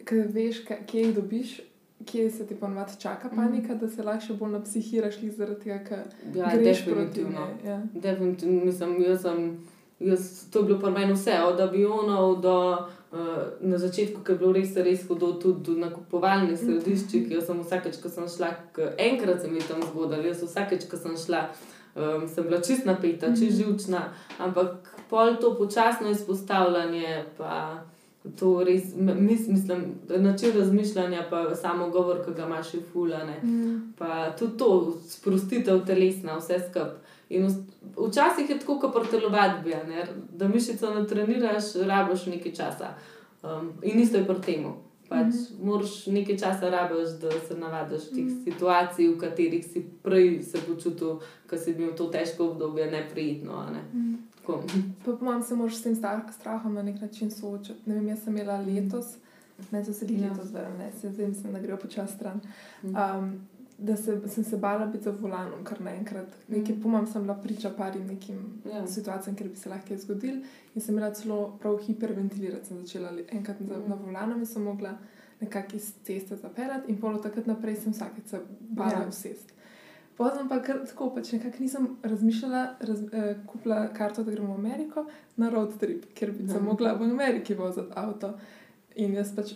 [0.05, 1.61] ki veš, kje jih dobiš,
[2.05, 3.35] kje se ti ponovadi čaka Mhm.
[3.35, 5.99] panika, da se lahko še bolj napsihiraš, zaradi tega, ker
[6.35, 7.47] Ja, greš proti definitivno.
[7.63, 7.71] njej.
[7.71, 7.81] Ja.
[7.93, 9.57] Definitivno, mislim, jaz sem,
[9.99, 12.77] jaz, to je bilo pri meni vse, od avionov do
[13.11, 13.19] uh,
[13.61, 17.31] na začetku, ki je bilo res, res hudo, tudi do nakupovalnih središčih.
[17.31, 18.51] Jaz sem vsakeč, ko sem šla,
[18.97, 21.47] enkrat sem jih tam zgodila, jaz vsakeč, ko sem šla,
[21.95, 24.05] um, sem bila čist napeta, čist živčna,
[24.39, 27.25] ampak pol to počasno izpostavljanje.
[27.37, 27.83] Pa,
[28.39, 33.33] To res, mis, mislim, način razmišljanja, pa samo govor, ki ga imaš, je fulane.
[33.43, 33.91] Mm.
[33.99, 34.69] Pa tudi to,
[35.09, 37.03] sprostitev telesna, vse skupaj.
[37.29, 37.47] In
[38.07, 39.75] včasih je tako, kot pri telovadbi,
[40.31, 42.95] da mišico ne treniraš, rabiš nekaj časa.
[43.43, 44.65] Um, in isto je pri tem.
[45.09, 45.63] Pač mm -hmm.
[45.65, 48.43] Moraš nekaj časa rabiš, da se navadiš teh mm -hmm.
[48.43, 53.65] situacij, v katerih si prej se počutil, ko si bil to težko obdobje, neprijetno.
[53.73, 53.81] Ne?
[53.93, 54.17] Mm.
[54.47, 54.53] Pa
[55.05, 55.95] po mojem se moraš s tem
[56.31, 57.79] strahom na nek način soočati.
[57.85, 59.05] Ne vem, jaz sem imela letos,
[59.71, 60.29] ne to se di Ja.
[60.29, 62.39] letos, da ne, se zdaj mislim, da gre počasi stran.
[62.83, 62.95] Mhm.
[62.95, 66.27] Um, da se, sem se bala biti za volanom, kar naenkrat.
[66.47, 68.87] Nekaj, po mojem, sem bila priča parim nekim Ja.
[68.87, 70.35] situacijam, kjer bi se lahko zgodil.
[70.75, 73.89] In sem imela celo prav hiperventilirati, sem začela enkrat za, Mhm.
[73.89, 74.97] na volanom in sem mogla
[75.41, 79.01] nekako iz ceste zapeljati, in polo takrat naprej sem vsakeč se bala Ja.
[79.01, 79.07] ja.
[79.07, 79.53] usest.
[80.15, 84.59] Potem pa kar tako, pač nekako nisem razmišljala, raz, eh, kupila karto, da gremo v
[84.59, 85.05] Ameriko
[85.37, 86.61] na road trip, ker bi se Ja.
[86.61, 88.33] mogla v Ameriki voziti avto.
[88.95, 89.53] In jaz pač,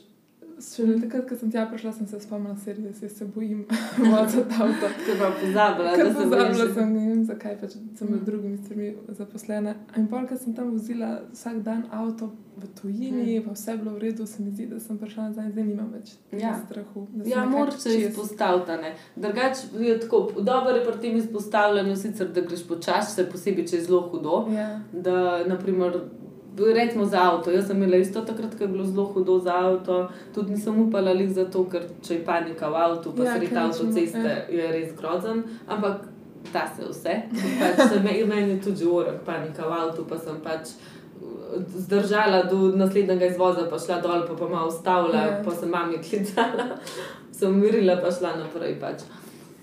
[0.60, 3.65] šele takrat, ko sem tja prišla, sem se spomnila, da se bojim
[4.12, 4.88] voziti avto.
[5.41, 8.26] Pozabila, Ker da se pozabila sem, ne vem zakaj, pač sem med Mm.
[8.26, 9.76] drugimi stvarmi zaposlena.
[9.98, 14.00] In pol, ker sem tam vozila vsak dan avto v tujini, pa vse bilo v
[14.00, 16.39] redu, se mi zdi, da sem prišla nazaj zdaj nimam več Ja.
[16.39, 16.54] ja.
[16.65, 17.08] strahu.
[17.13, 17.89] sem Ja, moraš se
[18.78, 18.96] ne.
[19.15, 23.76] Drugače je tako, dobro je pri tem izpostavljanju, sicer da greš počasi, še posebej, če
[23.76, 24.48] je zelo hudo.
[24.52, 26.00] Ja, Da, naprimer,
[26.67, 27.52] recimo za avto.
[27.52, 29.98] Jaz sem imela isto takrat, ko je bilo zelo hudo za avto,
[30.34, 33.58] tudi nisem upala lih zato, ker če je panika v avtu, pa Ja, sredi ker
[33.58, 35.43] nič avtoceste, nima- je res grozen.
[35.67, 35.98] Ampak
[36.48, 37.13] da se vse.
[37.60, 40.70] Pač se me, meni je tudi urek panika v avtu, pa sem pač.
[41.17, 41.28] uh,
[41.78, 45.41] Zdržala do naslednjega izvoza, pa šla dol, pa, pa malo ustavila, Ja.
[45.43, 46.78] pa sem mami klicala,
[47.32, 48.80] sem umirila, pa šla naprej.
[48.80, 49.02] Pač.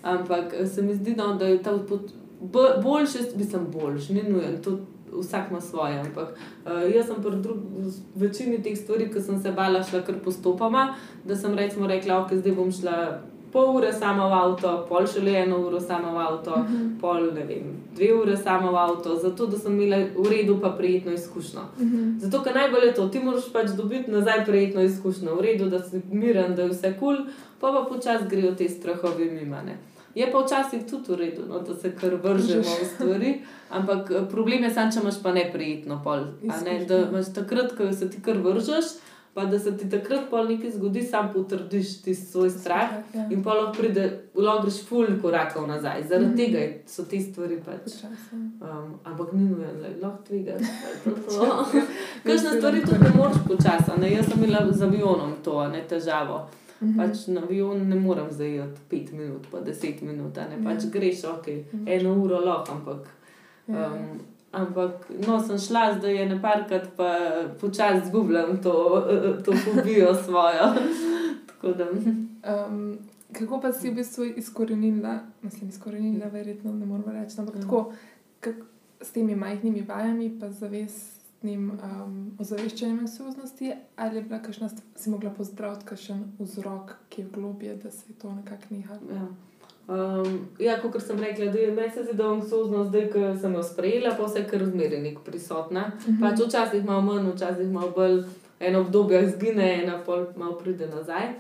[0.04, 2.00] Ampak eh, se mi zdi, no, da je ta pot,
[2.42, 4.78] b- boljše, mislim, boljši, ni nujen, to
[5.18, 5.98] vsak ima svoje.
[6.00, 10.18] Ampak uh, jaz sem pri drug- večini teh stvari, ki sem se bala, šla kar
[10.24, 13.20] postopoma, da sem recimo rekla, ok, zdaj bom šla
[13.55, 17.00] pol ure sama v avto, pol šele eno uro sama v avto, uh -huh.
[17.00, 20.70] pol ne vem, dve ure sama v avto, zato da sem imela v redu pa
[20.70, 21.61] prijetno izkušnjo.
[21.81, 22.18] Mhm.
[22.18, 25.79] Zato, ker najbolj je to, ti moraš pač dobiti nazaj prijetno izkušnjo, v redu, da
[25.83, 27.27] si miren, da je vse kul, cool,
[27.61, 29.79] pa pa počasi grejo te strahovi mimane.
[30.14, 33.33] Je pa včasih tudi v redu, no, da se kar vržemo v stvari,
[33.70, 36.29] ampak eh, problem je sam, če imaš pa neprijetno pol.
[36.42, 38.92] Ne, da imaš takrat, ko se ti kar vržeš,
[39.35, 42.92] pa da se ti takrat pol nekaj zgodi, sam potrdiš ti svoj strah.
[43.14, 43.27] Ja.
[43.35, 46.05] In pa lahko pride, lahko greš ful korakov nazaj.
[46.09, 46.37] Zaradi mm Mhm.
[46.37, 47.96] tega so te stvari pač.
[48.33, 50.62] Um, ampak ni nujno, da lahko tvegaš.
[51.35, 51.64] Ja.
[52.24, 54.14] Kakšne stvari tudi ne moreš počasi.
[54.14, 56.46] Jaz sem imela z avionom to ne, težavo.
[56.85, 56.97] Mhm.
[56.97, 60.37] Pač na avion ne morem zajeti 5 minut, pa 10 minut.
[60.37, 60.64] Ne.
[60.64, 60.90] Pač Ja.
[60.90, 61.88] greš, ok, Mhm.
[61.88, 63.09] eno uro lahko, ampak.
[63.68, 63.87] Ja.
[63.87, 64.20] Um,
[64.53, 64.92] ampak
[65.27, 67.09] no, sem šla zdaj je neparkrat, pa
[67.61, 68.75] počasi zgubljam to,
[69.44, 70.68] to fobijo svojo.
[71.64, 71.87] Da.
[72.66, 72.99] Um,
[73.33, 77.61] kako pa si v bistvu izkorenila, mislim, izkorenila, verjetno ne moramo reči, ampak Ja.
[77.62, 77.92] tako,
[78.40, 78.55] kak,
[79.01, 80.68] s temi majhnimi vajami, pa z
[81.44, 87.22] zavestnim um, ozaveščanjem anksioznosti, ali je bila kakšna, st- si mogla pozdraviti kakšen vzrok, ki
[87.22, 89.00] je globje, da se je to nekako nehalo.
[89.11, 89.26] Ja.
[89.87, 93.35] Um, ja, kot sem rekla, da je meni se zdi, da je anksioznost, zdaj, ko
[93.40, 95.90] sem jo sprejela, pa vse kar zmeraj nek prisotna.
[96.07, 96.20] Mhm.
[96.20, 98.24] Pač včasih malo manj, včasih malo bolj,
[98.61, 101.35] eno obdobje izgine, ena pol malo pride nazaj.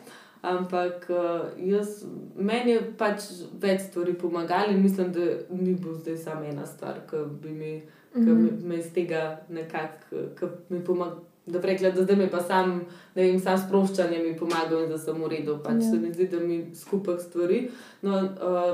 [0.44, 2.04] Ampak uh, jaz,
[2.36, 7.00] meni je pač več stvari pomagalo in mislim, da ni bil zdaj samo ena stvar,
[7.08, 7.70] ki bi mi,
[8.14, 8.42] ki Mhm.
[8.42, 9.96] mi, me iz tega nekako,
[10.34, 11.16] ki mi pomaga.
[11.46, 12.70] Da bi rekla, da zdaj mi pa sam,
[13.14, 15.58] ne vem, sam sproščanje mi pomaga in da sem v redu.
[15.58, 15.90] Pač Ja.
[15.90, 17.58] se mi zdi, da mi skupek stvari.
[18.02, 18.30] No, uh,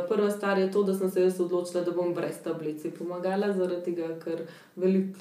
[0.09, 3.83] prva stvar je to, da sem se jaz odločila, da bom brez tablic pomagala, zaradi
[3.85, 4.45] tega, ker
[4.77, 5.19] veliko,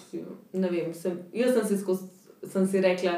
[0.53, 2.03] ne vem, sem, jaz sem si, skozi,
[2.43, 3.15] sem si rekla,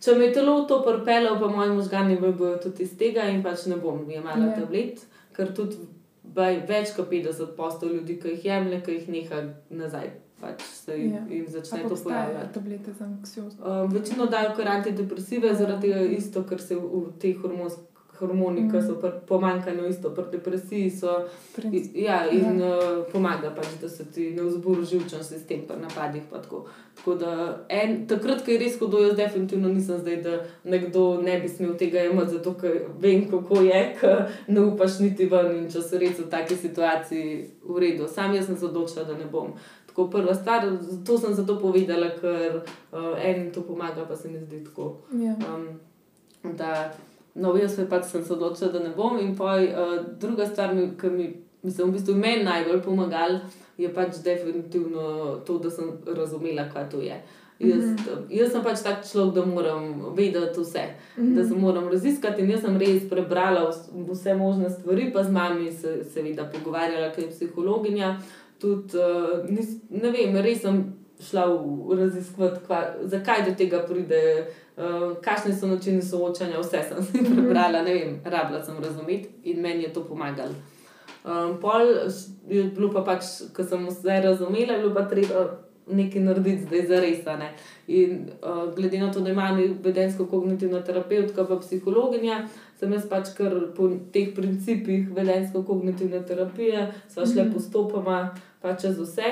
[0.00, 3.66] če me je telo to prpelo, pa moji možgani bojo tudi iz tega in pač
[3.66, 4.46] ne bom jemala Ja.
[4.46, 4.60] yeah.
[4.60, 5.76] tablet, ker tudi
[6.24, 10.10] baj, več kot 50 postov ljudi, ki jih jemlje, ki jih neha nazaj,
[10.46, 11.24] pač se jim, Ja.
[11.30, 12.54] jim začne to pojavljati.
[12.54, 13.60] tablete za anksioznost?
[13.60, 17.84] Um, večino dajo kar antidepresive, zaradi tega isto, ker se v, v teh hormonskih
[18.18, 18.70] hormoni, mm.
[18.70, 20.90] ki so pri pomankanju, isto pri depresiji.
[20.90, 21.28] So,
[21.94, 22.68] ja, in ja.
[22.68, 26.22] Uh, pomaga pač, da se ti ne vzburi živčen sistem pri napadih.
[26.32, 26.64] Tako.
[26.96, 27.32] Tako da,
[27.68, 31.74] en, takrat, ko je res hudo, jaz definitivno nisem zdaj, da nekdo ne bi smel
[31.76, 36.00] tega imeti, zato ker vem, kako je, ker ne upaš niti ven in če se
[36.00, 38.08] res v taki situaciji v redu.
[38.08, 39.52] Sam jaz sem se odločila, da ne bom.
[39.96, 40.64] Tako prva stvar,
[41.06, 42.58] to sem zato povedala, ker
[42.92, 44.90] uh, enim to pomaga, pa se mi zdi tako.
[45.12, 45.32] Ja.
[45.48, 46.92] Um, da,
[47.34, 49.16] no, jaz pač sem se odločila, da ne bom.
[49.16, 51.30] In pa uh, druga stvar, ki mi,
[51.62, 53.40] mislim, v bistvu meni najbolj pomagala,
[53.80, 57.16] je pač definitivno to, da sem razumela, kaj to je.
[57.58, 58.24] Jaz, mm -hmm.
[58.28, 60.84] jaz sem pač tak človek, da moram vedeti vse,
[61.16, 61.34] mm -hmm.
[61.36, 62.42] da se moram raziskati.
[62.42, 63.72] In jaz sem res prebrala
[64.10, 68.20] vse možne stvari, pa z mami se seveda pogovarjala, ker je psihologinja.
[68.60, 70.80] Tudi, uh, nis, ne vem, res sem
[71.20, 74.22] šla v raziskovati, zakaj do tega pride,
[74.76, 76.60] uh, kakšni so načini soočanja.
[76.60, 77.34] Vse sem si mhm.
[77.34, 80.56] prebrala, ne vem, rabila sem razumeti in meni je to pomagalo.
[81.26, 81.82] Um, pol
[82.48, 85.46] je bilo pa pač, ko sem vse razumela, je bilo pa treba
[85.86, 87.18] nekaj narediti, zdaj za res.
[87.86, 92.46] In uh, glede na to, da imam vedensko-kognitivna terapeutka, pa psihologinja,
[92.78, 97.54] sem jaz pač kar po teh principih vedensko-kognitivne terapije, sva šla mm -hmm.
[97.54, 99.30] postopoma pač čez vse.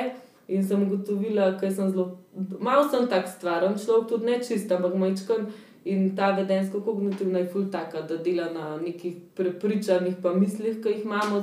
[0.49, 2.19] In sem ugotovila, da sem zelo,
[2.61, 5.47] malo sem tak stvaren človek, tudi ne čist, ampak majčkan.
[5.85, 11.05] In ta vedensko-kognitivna je ful taka, da dela na nekih prepričanjih, pa mislih, ki jih
[11.05, 11.41] imamo,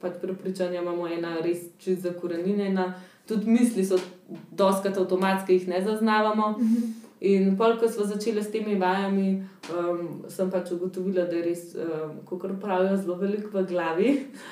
[0.00, 2.94] pač prepričanja imamo ena res čist zakorenjena
[3.26, 3.98] tudi misli so
[4.50, 6.54] doskrat avtomatske, jih ne zaznavamo.
[7.20, 9.30] In pol, ko smo začeli s temi vajami,
[9.72, 14.10] um, sem pač ugotovila, da je res, um, kot pravijo, zelo veliko v glavi.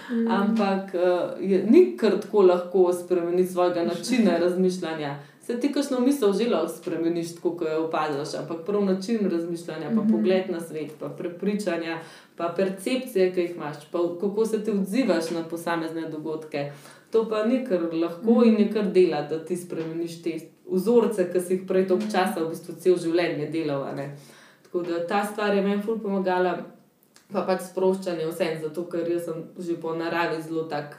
[0.09, 0.31] Mm.
[0.33, 5.13] Ampak uh, je, ni kar tako lahko spremeniti svojega načina razmišljanja.
[5.45, 9.89] Se ti, kajšno misel, že lahko spremeniš, tako kot jo opazuješ, ampak prav način razmišljanja,
[9.89, 10.13] pa mm -hmm.
[10.13, 11.99] pogled na svet, pa prepričanja,
[12.37, 16.73] pa percepcije, ki jih imaš, pa kako se ti odzivaš na posamezne dogodke.
[17.11, 20.39] To pa ni kar lahko in je kar dela, da ti spremeniš te
[20.71, 23.85] vzorce, ki si jih prej toliko časa, v bistvu cel življenje delal.
[24.65, 26.57] Tako da ta stvar je meni ful pomagala,
[27.33, 30.99] pa pač sproščanje vsem, zato ker sem že po naravi zelo tak.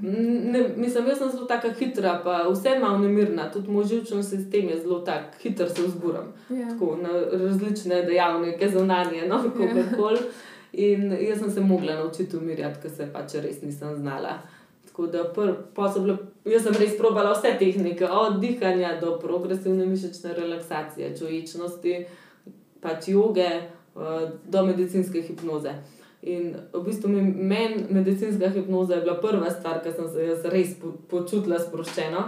[0.00, 4.70] Ne, mislim, jaz sem zelo tako hitra, pa vse malo nemirna, tudi moj živčni sistem
[4.72, 6.32] je zelo tak, hiter se vzburam.
[6.48, 6.60] Yeah.
[6.60, 6.68] Ja.
[6.72, 7.12] Tako na
[7.44, 9.76] različne dejavnike, zunanje, no, kako yeah.
[9.76, 9.96] Ja.
[9.96, 10.20] koli.
[10.72, 14.38] In jaz sem se mogla naučiti umirjati, ker se pač res nisem znala.
[14.94, 20.34] Tako da pr, bile, jaz sem res probala vse tehnike, od dihanja do progresivne mišične
[20.36, 21.94] relaksacije, čuječnosti,
[22.80, 23.48] pač joge,
[23.98, 25.72] uh, do medicinske hipnoze.
[26.22, 30.76] In v bistvu mi meni medicinska hipnoza je bila prva stvar, ki sem se res
[30.78, 32.22] po, počutila sproščeno.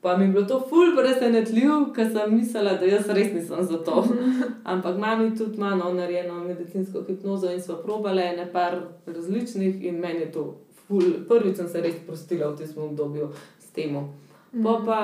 [0.00, 3.80] Pa mi je bilo to ful presenetljivo, ker sem mislila, da jaz res nisem za
[3.82, 4.04] to.
[4.76, 10.28] Ampak mami tudi ima no, narejeno medicinsko hipnozo in so probale nekaj različnih in meni
[10.28, 10.44] je to
[10.88, 13.94] ful, prvič sem se res prostila v tem obdobju s tem.
[13.94, 14.84] Pa, mhm.
[14.86, 14.98] pa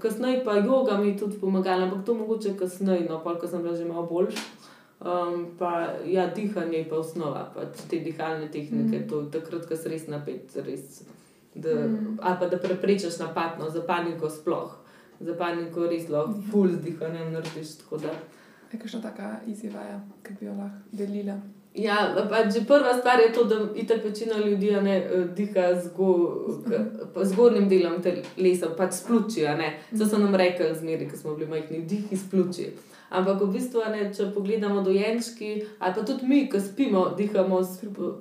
[0.00, 3.62] kasneje pa joga mi je tudi pomagala, ampak to mogoče kasneje, no, pa ko sem
[3.62, 4.72] bila že malo boljša.
[5.04, 9.08] Um, pa ja, dihanje je pa osnova, pa te dihalne tehnike, mm.
[9.08, 11.02] to je takrat, ko si res napet, res,
[11.52, 12.22] da, mm.
[12.22, 14.72] ali pa da preprečiš napad, no, za paniko sploh,
[15.20, 16.46] za paniko res lahko, ja.
[16.48, 17.74] full z dihanjem narediš.
[18.72, 21.36] Je kakšna taka izjava, ki bi jo lahko delila?
[21.74, 22.14] Ja,
[22.54, 25.90] že prva stvar je to, da itak večina ljudi ne eh, diha z
[27.22, 29.42] zgornjim delom telesa, pač spluči.
[29.98, 32.70] To so nam rekli zmeri, ko smo bili majhni, dih izpluči.
[33.14, 37.60] Ampak v bistvu, ne, če pogledamo dojenčki, ali pa tudi mi, ki spimo, dihamo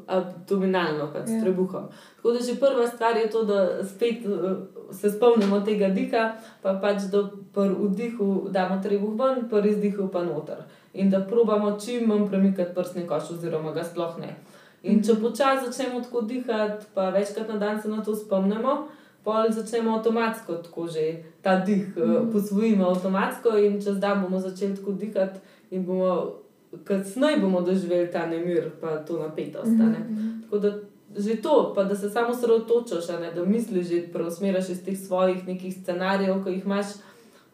[0.08, 1.42] abdominalno, pač s ja.
[1.42, 1.90] trebuhom.
[2.18, 4.56] Tako da že prva stvar je to, da spet eh,
[4.94, 6.30] se spomnimo tega diha,
[6.62, 7.26] pa pač da
[7.56, 12.76] pri vdihu damo trebuh ven, pri izdihu pa noter in da probamo čim manj premikati
[12.76, 14.36] prsni koš, oziroma ga sploh ne.
[14.84, 18.88] In če počasi začnemo tako dihati, pa večkrat na dan se na to spomnimo,
[19.24, 22.32] pa začnemo avtomatsko tako že ta dih mm.
[22.32, 25.40] posvojimo avtomatsko in čez dan bomo začeli tako dihati
[25.72, 26.40] in bomo.
[26.84, 29.72] Kasneje bomo doživeli ta nemir, pa to napetost.
[29.72, 30.42] Mm -hmm.
[30.44, 30.80] Tako da
[31.18, 35.76] že to, pa da se samo osredotočaš, da misliš, da preusmeriš iz teh svojih nekih
[35.82, 36.86] scenarijev, ki jih imaš,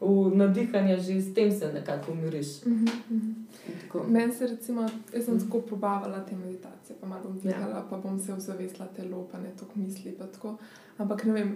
[0.00, 2.64] v nadihanje, že s tem se nekako umiriš.
[2.64, 3.32] Mm -hmm.
[4.08, 7.86] Meni se, recimo, jaz sem tako probavala te meditacije, pa malo bom dihala, ja.
[7.90, 10.16] pa bom se vzavestila telo, pa ne toliko misli.
[10.98, 11.54] Ampak ne vem,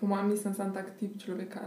[0.00, 1.60] po mojem, nisem sam tak tip človeka.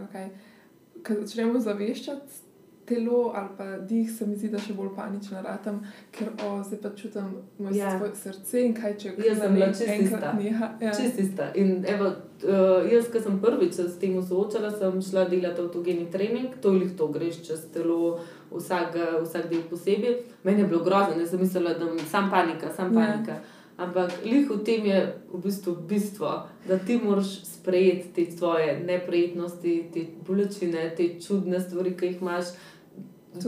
[1.04, 2.54] Ker začnemo zaveščati
[2.86, 5.80] telo ali pa dih, se mi zdi, da še bolj panično ratam,
[6.12, 7.94] ker o, zdaj pa čutim moje ja.
[8.20, 10.34] srce in kaj če jaz sem bila čista.
[10.82, 10.94] Ja.
[10.98, 11.50] Čista.
[11.60, 12.12] In evo,
[12.44, 16.90] uh, jaz, ki sem prvič s tem soočala, sem šla delati avtogeni trening, to je
[16.98, 18.18] to, greš čez telo,
[18.56, 20.16] vsak, vsak del posebej.
[20.44, 23.00] Meni je bilo grozno, jaz sem mislila, da je sam panika, sam Ja.
[23.02, 23.36] panika.
[23.78, 25.00] Ampak lih v tem je
[25.34, 31.98] v bistvu bistvo, da ti moraš sprejeti te svoje neprijetnosti, te bolečine, te čudne stvari,
[31.98, 32.46] ki jih imaš.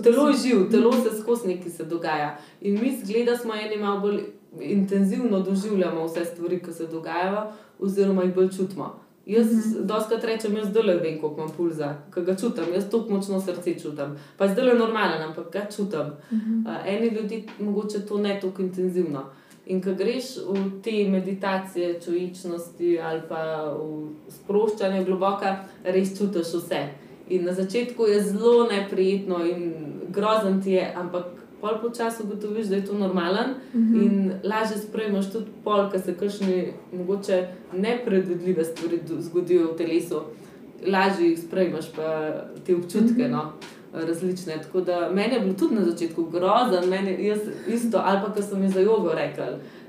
[0.04, 2.38] Telo je živ, telo se skozi nekaj se dogaja.
[2.62, 4.20] In mi zgleda, smo eni malo bolj
[4.62, 9.05] intenzivno doživljamo vse stvari, ki se dogajajo, oziroma jih bolj čutimo.
[9.26, 9.86] Jaz mm -hmm.
[9.86, 13.42] doskrat rečem, jaz zdaj le vem, koliko imam pulza, ki ga čutim, jaz tako močno
[13.42, 14.18] srce čutim.
[14.38, 16.08] Pa zdaj le normalen, ampak ga čutim.
[16.32, 16.70] Mm -hmm.
[16.70, 19.24] uh, eni ljudje mogoče to ne tako intenzivno.
[19.66, 26.88] In ko greš v te meditacije, čujičnosti ali pa v sproščanje globoka, res čutiš vse.
[27.30, 29.74] In na začetku je zelo neprijetno in
[30.10, 31.26] grozen ti je, ampak
[31.66, 34.06] pol po času ugotoviš, da je to normalen mm -hmm.
[34.06, 40.22] in lažje sprejmeš tudi pol, ker se kakšne mogoče nepredvidljive stvari zgodijo v telesu.
[40.88, 42.32] Lažje jih sprejmeš, pa
[42.66, 43.28] te občutke.
[43.28, 43.52] No
[43.94, 44.62] različne.
[44.62, 48.44] Tako da meni je bilo tudi na začetku grozen, meni, jaz isto, ali pa kar
[48.44, 49.44] so mi za jogo rekli.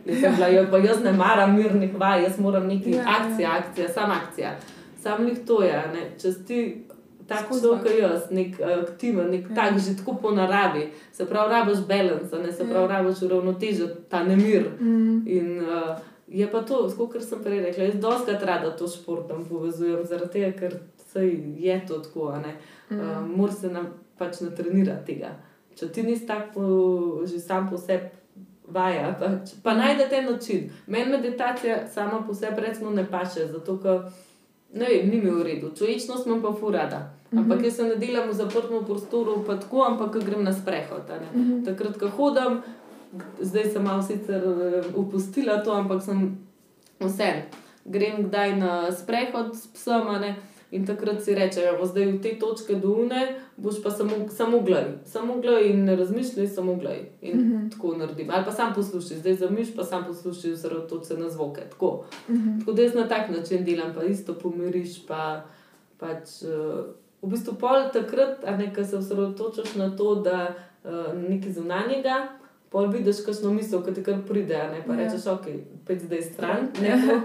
[0.06, 3.02] Jaz sem bila, "Ja, pa jaz ne maram mirnih vaj, jaz moram nekaj Ja, ja,
[3.02, 3.16] ja.
[3.20, 4.56] akcija, akcija, sama akcija.
[5.02, 6.10] Sam jih to je, ne.
[6.22, 6.85] če si ti
[7.28, 7.92] tak Skozi človek, vaj.
[7.92, 9.48] kot jaz, nek eh, aktiven, nek Ja.
[9.48, 9.54] ja.
[9.54, 12.70] tak, že tako po naravi, se pravi, rabiš balans, ne se Ja.
[12.70, 14.70] pravi, rabiš uravnotežiti ta nemir.
[14.80, 15.22] Mm.
[15.26, 15.96] In uh,
[16.28, 20.52] je pa to, kot sem prej rekla, jaz doskrat rada to športom povezujem, zaradi tega,
[20.52, 22.32] ker saj je to tako.
[22.90, 23.00] Mm.
[23.00, 23.86] Uh, Moraš se nam
[24.18, 25.34] pač natrenirati tega.
[25.74, 26.62] Če ti nisi tak, po,
[27.26, 28.08] že sam po sebi
[28.66, 30.70] vaja, pač, pa najdete način.
[30.86, 34.00] Meni meditacija sama po sebi recimo ne paše, zato ker
[34.72, 35.70] ne vem, ni mi v redu.
[35.70, 37.12] Čuječnost imam pa furada.
[37.32, 41.08] Ampak jaz se ne delam v zaprtem prostoru, pa tako, ampak ko grem na sprehod.
[41.08, 41.40] ne.
[41.40, 41.64] Mhm.
[41.64, 42.62] Takrat, ko hodim,
[43.40, 46.38] zdaj sem malo sicer eh, opustila to, ampak sem
[47.00, 47.42] vse.
[47.84, 50.06] Grem kdaj na sprehod s psom,
[50.70, 54.60] in takrat si rečejo, da zdaj v te točke do une, boš pa samo, samo
[54.60, 57.06] gledaj, samo gledaj in ne razmišljaj, samo gledaj.
[57.22, 57.70] In mm -hmm.
[57.72, 58.30] tako naredim.
[58.30, 61.60] Ali pa sam poslušaj, zdaj zamiš, pa sam poslušaj, osredotoči se na zvoke.
[61.70, 62.04] Tako.
[62.30, 62.58] Mhm.
[62.58, 65.06] Tako da jaz na tak način delam, pa isto pomiriš.
[65.06, 65.42] Pa,
[65.98, 66.84] pač, uh,
[67.26, 68.38] v bistvu pol takrat,
[68.70, 72.28] ko se osredotočiš na to, da uh, nekaj zunanjega,
[72.70, 74.98] pol vidiš kakšno misel, ki ti kar pride, ne, pa Ja.
[75.00, 75.46] rečeš, ok,
[75.84, 76.68] pet zdaj stran.
[76.80, 76.94] Ja.
[76.96, 77.20] Ja.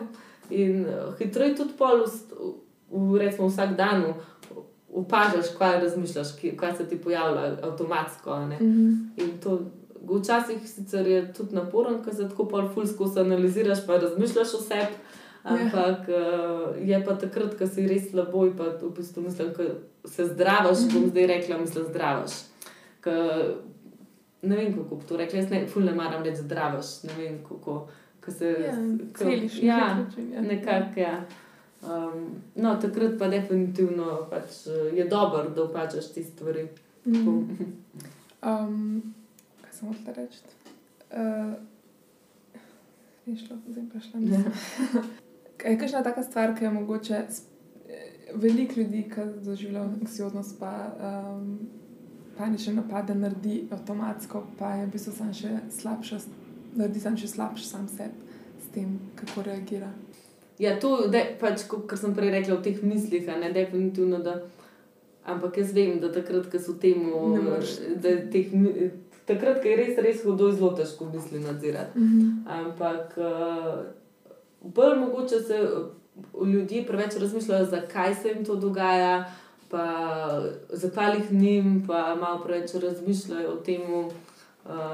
[0.50, 2.54] In uh, hitro je tudi pol, v,
[2.92, 4.04] v, recimo vsak dan
[4.90, 8.40] opažaš, kaj razmišljaš, ki- kaj se ti pojavlja avtomatsko.
[8.42, 8.56] ne.
[8.56, 8.90] Mhm.
[9.18, 9.60] In to
[10.04, 14.98] včasih sicer je tudi naporen, ker se tako pol fulsko analiziraš, pa razmišljaš o sebi.
[15.44, 16.16] Ampak uh,
[16.80, 19.64] je pa takrat, ko si res slabo, in pa v bistvu mislim, da
[20.08, 22.32] se zdravaš, bom zdaj rekla, mislim, zdravaš.
[23.02, 23.12] Ke,
[24.42, 27.40] ne vem, kako bi to rekla, jaz ne, ful ne maram reči zdravaš, ne vem,
[27.44, 27.88] kako.
[28.22, 28.76] Ko se Ja,
[29.14, 29.78] ko- celiš ja,
[30.30, 30.42] ja.
[30.42, 31.00] nekako.
[31.00, 31.24] Ja.
[31.82, 36.68] Um, no, takrat pa definitivno pač, eh, je dobro, da opažaš te stvari.
[37.06, 37.16] Mhm.
[37.16, 37.32] Tako.
[38.44, 39.02] Um,
[39.62, 40.38] kaj sem hotel reči?
[41.12, 41.54] Uh,
[43.26, 44.44] je šlo, zdaj pa šla Ja.
[45.66, 47.28] Je kakšna taka stvar, ki je mogoče eh,
[48.34, 51.60] veliko ljudi, ki doživljajo anksioznost, pa um,
[52.38, 56.20] panične napade naredi avtomatsko, pa je v bistvu sam še slabša,
[56.76, 58.26] naredi sam še slabši sam sebi
[58.62, 59.92] s tem, kako reagira.
[60.60, 64.20] Ja, to je pač, ko- kar sem prej rekla v teh mislih, ne definitivno.
[64.20, 64.40] Da,
[65.26, 67.38] ampak jaz vem, da takrat, ko so temu,
[68.02, 68.50] da teh,
[69.26, 72.00] takrat, ko je res, res hudo, zelo težko misli nadzirati.
[72.00, 72.46] Mhm.
[72.48, 74.01] Ampak uh,
[74.62, 75.70] bolj mogoče se
[76.34, 79.34] uh, ljudje preveč razmišljajo, zakaj se jim to dogaja,
[79.70, 79.86] pa
[80.70, 84.12] zakaj jih njim, pa malo preveč razmišljajo o tem, uh,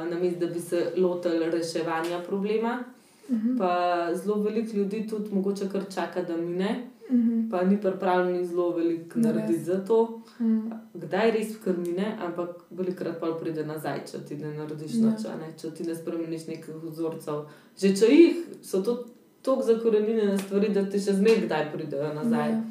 [0.09, 2.83] namesto da bi se lotili reševanja problema.
[3.31, 3.57] Mhm.
[3.57, 3.71] Pa
[4.15, 7.49] zelo veliko ljudi tudi mogoče kar čaka, da mine, Mhm.
[7.49, 10.21] pa ni pripravljen zelo veliko narediti za to.
[10.41, 10.59] Mhm.
[10.93, 14.99] Kdaj res kar mine, ampak velikrat pa pride nazaj, če ti ne narediš Ja.
[15.01, 15.53] nič, a ne?
[15.57, 17.45] če ti ne spremeniš nekih vzorcev.
[17.77, 19.05] Že če jih so to
[19.47, 22.51] tako zakorenjene stvari, da ti še zmeraj kdaj pridejo nazaj.
[22.51, 22.63] Ja.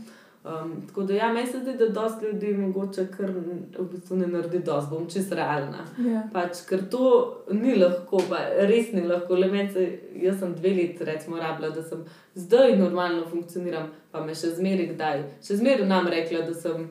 [0.46, 3.30] Um, tako da ja, meni se zdi, da dosti ljudi mogoče kar
[3.78, 5.80] v bistvu ne naredi dosti, bom čist realna.
[6.00, 6.20] Ja.
[6.32, 7.08] Pač, ker to
[7.52, 9.34] ni lahko, pa res ni lahko.
[9.34, 9.86] Le meni se,
[10.16, 12.04] jaz sem dve leti, recimo, rabila, da sem
[12.36, 15.18] zdaj normalno funkcioniram, pa me še zmeraj kdaj.
[15.42, 16.86] Še zmeraj nam rekla, da sem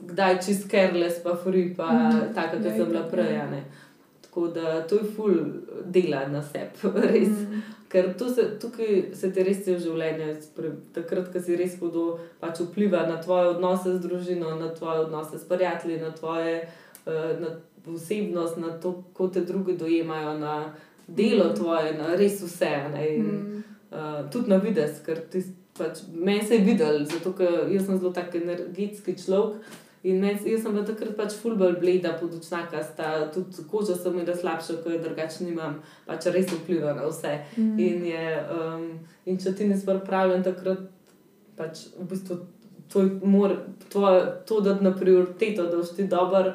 [0.00, 2.34] kdaj čist careless, pa free, pa mm, Mhm.
[2.34, 3.32] taka, kot Ja, sem bila prej.
[3.34, 3.48] ja.
[4.38, 5.34] Tako da to je ful
[5.84, 6.78] dela na sebi,
[7.12, 7.28] res.
[7.28, 7.60] Mhm.
[7.88, 10.36] Ker se, tukaj se ti res cel življenje,
[10.94, 15.38] takrat, ko si res hudo, pač vpliva na tvoje odnose z družino, na tvoje odnose
[15.38, 16.68] s prijatelji, na tvoje
[17.06, 17.48] eh, na
[17.88, 20.74] osebnost, na to, kako te drugi dojemajo, na
[21.08, 21.56] delo Mhm.
[21.56, 22.70] tvoje, na res vse.
[23.16, 23.62] in, Mhm.
[23.90, 25.42] uh, tudi na vides, ker ti
[25.78, 29.56] pač, meni se je videl, zato ker jaz sem zelo tak energetski človek.
[30.08, 34.36] In men, jaz sem bila takrat pač fulbol bleda, podočnaka, sta, tudi koža sem imela
[34.36, 37.34] slabšo, kot je drugače nimam, pač res vpliva na vse.
[37.56, 37.74] Mm.
[37.84, 38.86] In, je, um,
[39.28, 40.86] in če ti ne spravljam takrat,
[41.58, 42.38] pač v bistvu
[42.88, 43.56] to, mor,
[43.92, 44.06] to,
[44.48, 46.54] to da na prioriteto, da si dober,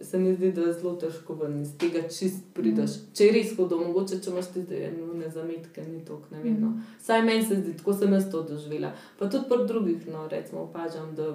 [0.00, 2.98] se mi zdi, da je zelo težko ven iz tega čist prideš.
[2.98, 3.16] Mm.
[3.16, 6.60] Če je res hudo, mogoče če imaš ti ene zametke, ni to, ne vem.
[6.60, 6.74] No.
[6.74, 6.94] Mm.
[7.02, 8.92] Saj meni se zdi, tako sem jaz to doživela.
[9.18, 11.32] Pa tudi pri drugih, no, recimo, opažam, da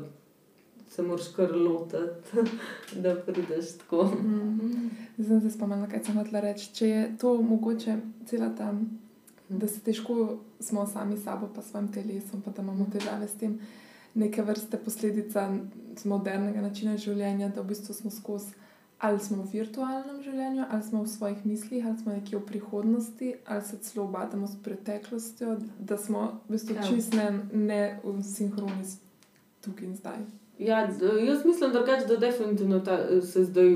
[1.00, 2.52] se moraš kar lotiti,
[3.04, 4.04] da prideš tako.
[4.04, 4.90] Mm.
[5.18, 6.72] Zdaj se spomnim, kaj sem hotel reči.
[6.76, 9.00] Če je to mogoče cela tam.
[9.50, 13.28] Da se težko smo sami s sabo, pa s svojim telesom, pa da imamo težave
[13.28, 13.60] s tem.
[14.14, 15.48] Neke vrste posledica
[16.06, 18.58] modernega načina življenja, da v bistvu smo skozi.
[19.00, 23.30] Ali smo v virtualnem življenju, ali smo v svojih mislih, ali smo nekje v prihodnosti,
[23.46, 26.84] ali se celo obadamo s preteklostjo, da smo v bistvu ja.
[26.84, 28.84] čist ne, ne v sinhroni
[29.64, 30.28] tukaj in zdaj.
[30.60, 30.90] Ja,
[31.26, 33.76] jaz mislim, drugač, da definitivno ta, se zdaj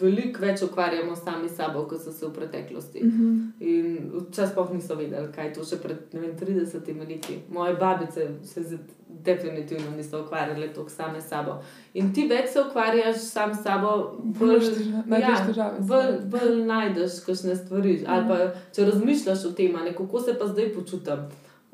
[0.00, 3.00] veliko več ukvarjamo sami s sabo, kot so se v preteklosti.
[3.02, 3.24] Uh mhm.
[3.24, 3.66] -huh.
[3.66, 7.38] In včasih pa nismo vedeli, kaj to še pred vem, 30 leti.
[7.48, 11.62] Moje babice se definitivno niso ukvarjale tako same s sabo.
[11.94, 14.60] In ti več se ukvarjaš sam s sabo, bolj
[15.06, 17.94] najdeš ja, bolj, bolj najdeš kakšne stvari.
[17.94, 18.04] Uh -huh.
[18.08, 18.58] Ali pa mhm.
[18.72, 21.18] če razmišljaš o tem, kako se pa zdaj počutim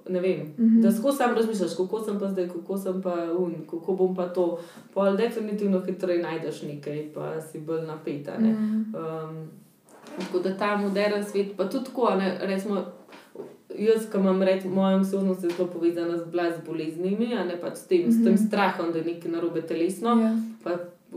[0.09, 0.83] ne vem, mm -hmm.
[0.83, 4.29] da skozi sam razmišljaš, kako sem pa zdaj, kako sem pa un, kako bom pa
[4.29, 4.59] to.
[4.95, 8.39] Pa definitivno hitreje najdeš nekaj, pa si bolj napeta.
[8.39, 9.29] Mm -hmm.
[9.29, 9.49] um,
[10.19, 12.85] tako da ta moderen svet, pa tudi tako, ne, resmo,
[13.79, 17.77] jaz, ki imam reči, moja osebnost je zelo povezana z, z boleznimi, a ne pač
[17.77, 18.21] s tem, mm -hmm.
[18.21, 18.47] s tem mhm.
[18.47, 20.23] strahom, da je nekaj narobe telesno, yeah.
[20.23, 20.37] Ja.
[20.65, 20.71] pa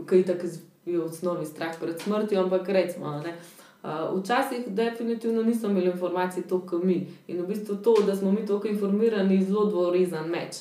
[0.06, 0.46] kaj je tako
[0.86, 3.20] v osnovi strah pred smrtjo, ampak recimo.
[3.24, 3.36] Ne,
[3.82, 7.06] Uh, včasih definitivno nismo imeli informacij toliko mi.
[7.28, 10.56] In v bistvu to, da smo mi toliko informirani, zelo dvorezen meč.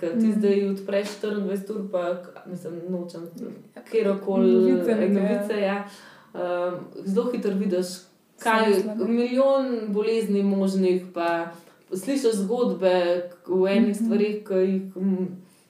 [0.00, 0.32] Ker ti mm.
[0.38, 2.16] zdaj odpreš 24 ur, pa
[2.46, 3.28] mislim, nočem
[3.90, 5.60] kjerkoli novice.
[5.60, 5.84] Ja.
[6.34, 6.40] Uh,
[7.04, 7.86] zelo hitro vidiš,
[8.38, 11.52] kaj je milijon bolezni možnih, pa
[11.92, 14.04] slišiš zgodbe v enih mm -hmm.
[14.04, 14.82] stvarih, ki jih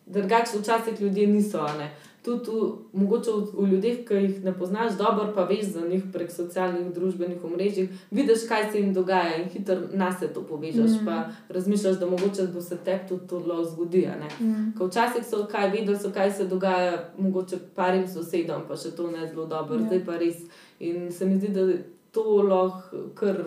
[0.06, 1.62] drugače včasih ljudje niso.
[1.78, 1.90] Ne
[2.22, 6.02] tudi v, mogoče v, v ljudeh, ki jih ne poznaš dobro, pa veš za njih
[6.12, 11.00] prek socialnih družbenih omrežij, vidiš, kaj se jim dogaja in hitro nas to povežeš.
[11.00, 11.06] Mm.
[11.06, 14.28] Pa razmišljaš, da mogoče bo se tebi tudi to lahko zgodilo.
[14.40, 14.72] Mm.
[14.80, 19.26] Včasih so kaj videli, so kaj se dogaja, mogoče parim sosedom, pa še to ne
[19.26, 19.82] zelo dobro, yeah.
[19.82, 19.86] Ja.
[19.86, 20.44] zdaj pa res.
[20.80, 21.66] In se mi zdi, da
[22.12, 23.40] to lahko kar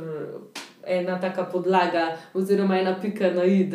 [0.84, 3.70] ena taka podlaga, oziroma ena pika na i.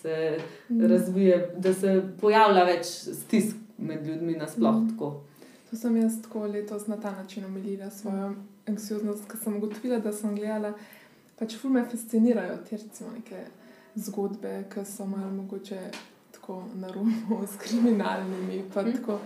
[0.00, 0.38] Se
[0.70, 0.86] mm.
[0.88, 4.82] razvije, da se pojavlja več stisk med ljudmi nasplošno.
[4.82, 5.30] Mm.
[5.70, 8.34] To sem jaz tako letos na ta način umilila svojo
[8.66, 10.72] anksioznost, ker sem ugotovila, da sem gledala.
[11.38, 13.44] Pač ful me fascinirajo te recimo neke
[13.94, 15.78] zgodbe, ki so malo mogoče
[16.32, 18.62] tako na robu s kriminalnimi.
[18.76, 19.18] Mm.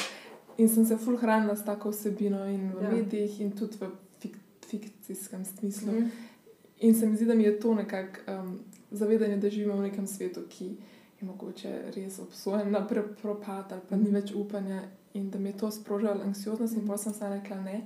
[0.58, 2.90] In sem se ful hranila s tako vsebino in v ja.
[2.90, 3.90] medijih in tudi v
[4.20, 4.36] fik
[4.68, 5.92] fikcijskem smislu.
[5.92, 6.10] Mm.
[6.80, 8.58] In se mi zdi, da mi je to nekako um,
[8.90, 10.93] zavedanje, da živimo v nekem svetu, ki je
[11.24, 12.86] mogoče res obsojen na
[13.22, 14.82] propad ali pa ni več upanja
[15.14, 17.84] in da mi je to sprožilo anksioznost in pa sem se rekla ne.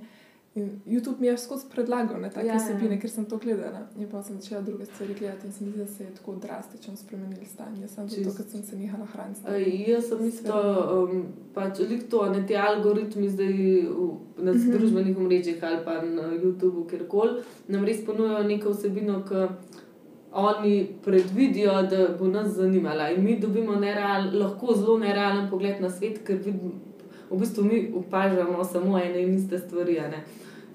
[0.55, 3.01] In YouTube mi je skozi predlagal ne, take ja, vsebine, ja.
[3.01, 3.83] ker sem to gledala.
[3.97, 6.35] In pa sem začela druge stvari gledati in se mi zdi, da se je tako
[6.35, 7.87] drastično spremenil stanje.
[7.87, 9.91] Sam zato, ker sem se nehala hraniti.
[9.91, 10.55] Jaz sem isto,
[10.95, 14.57] um, pač to, ne ti algoritmi zdaj na uh mhm.
[14.57, 14.71] -huh.
[14.77, 19.47] družbenih omrežjih ali pa na YouTubu, kjerkoli, nam res ponujajo neko vsebino, ki
[20.33, 23.09] oni predvidijo, da bo nas zanimala.
[23.09, 26.73] In mi dobimo nereal, lahko zelo nerealen pogled na svet, ker vidim,
[27.29, 29.99] v bistvu mi opažamo samo ene in iste stvari.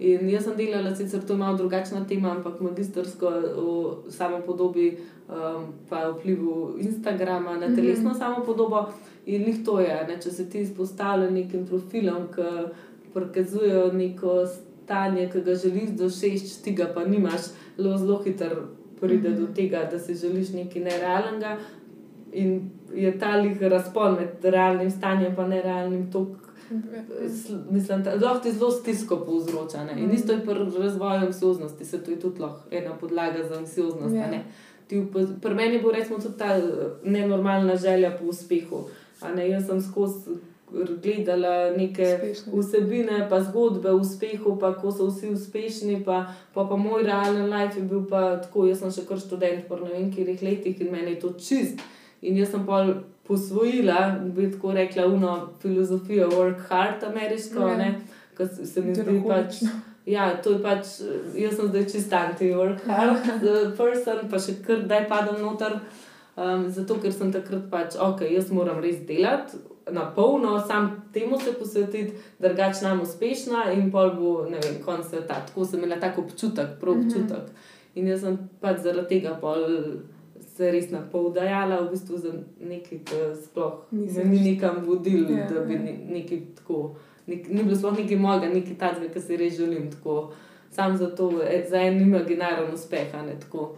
[0.01, 4.97] In jaz sem delala, sicer to je malo drugačna tema, ampak magistrsko v samo podobi,
[5.29, 7.77] um, pa vplivu Instagrama na mhm.
[7.77, 8.19] telesno mm -hmm.
[8.19, 8.87] samo podobo.
[9.27, 10.21] In jih to je, ne?
[10.21, 12.43] če se ti izpostavlja nekim profilom, ki
[13.15, 17.41] prikazujejo neko stanje, ki ga želiš doseči, ti ga pa nimaš,
[17.77, 18.67] zelo, zelo hitro
[19.07, 19.47] pride -hmm.
[19.47, 21.57] do tega, da si želiš nekaj nerealnega.
[22.33, 26.37] In je ta lih razpon med realnim stanjem in nerealnim tokom.
[27.71, 29.85] Mislim, da lahko ti zelo stisko povzroča.
[29.85, 30.03] Ne?
[30.03, 34.15] In isto je pri razvoju anksioznosti, se to je tudi lahko ena podlaga za anksioznost.
[34.15, 34.33] Yeah.
[34.33, 34.41] Ja.
[35.43, 36.61] Pri meni bo recimo tudi ta
[37.05, 38.85] nenormalna želja po uspehu.
[39.51, 40.31] Jaz sem skozi
[40.73, 42.53] gledala neke Uspešne.
[42.61, 46.05] vsebine, pa zgodbe o uspehu, pa kako so vsi uspešni.
[46.05, 49.69] Pa, pa, pa moj realen life je bil pa tako, jaz sem še kar študent,
[49.69, 51.83] po ne vem, kjerih letih in meni je to čist.
[52.23, 52.85] In jaz sem pa
[53.29, 57.93] posvojila, bi tako rekla, uno filozofijo work hard, ameriško, ja.
[58.37, 59.63] ki se mi zdi pač.
[60.05, 60.99] Ja, to je pač,
[61.39, 63.31] jaz sem zdaj čist anti-work hard
[63.79, 65.79] person, pa še kar daj padem noter.
[66.35, 71.39] Um, zato, ker sem takrat pač, ok, jaz moram res delati na polno, sam temu
[71.39, 75.35] se posvetiti, drugače nam uspešna in pol bo, ne vem, konc sveta.
[75.47, 77.01] Tako sem imela tako občutek, prav Mhm.
[77.03, 77.39] občutek.
[77.39, 77.95] Mm -hmm.
[77.95, 79.59] In jaz sem pač zaradi tega pol
[80.49, 82.33] se res na pol dajala, v bistvu za
[82.63, 83.15] nekaj, ki
[83.45, 85.81] sploh Nisi me ni nekam vodil, Ja, ja, da bi ja.
[85.81, 86.95] ne- nekaj tako.
[87.27, 89.91] Nek, ni bilo sploh nekaj mojega, nekaj takega, kar si res želim.
[89.91, 90.33] Tako,
[90.71, 93.15] sam za to, e, za en imaginaren uspeh.
[93.15, 93.77] a ne, Tako,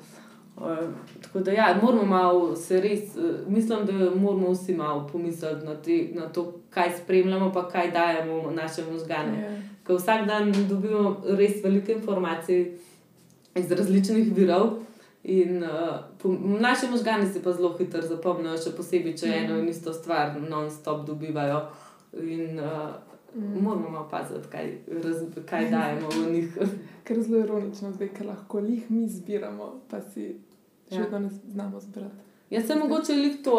[0.56, 0.78] uh,
[1.22, 5.74] tako da, ja, moramo malo se res, uh, mislim, da moramo vsi malo pomisliti na,
[5.76, 9.42] te, na to, kaj spremljamo, pa kaj dajemo naše možgane.
[9.42, 9.50] Ja.
[9.84, 12.72] Ker vsak dan dobimo res veliko informacij
[13.54, 14.70] iz različnih virov.
[15.24, 15.68] In uh,
[16.18, 16.28] po-
[16.60, 19.34] naši možgani si pa zelo hitro zapomnijo, še posebej, če Mhm.
[19.36, 21.60] eno in isto stvar non-stop dobivajo.
[22.14, 22.66] In uh,
[23.34, 23.62] Mm.
[23.62, 26.58] moramo malo paziti, kaj, raz, kaj dajemo v njih.
[27.04, 30.36] Ker je zelo ironično, zdaj, ker lahko jih mi zbiramo, pa si
[30.88, 31.02] še Ja.
[31.02, 32.26] vedno ne znamo zbrati.
[32.50, 33.58] Jaz sem mogoče lik to,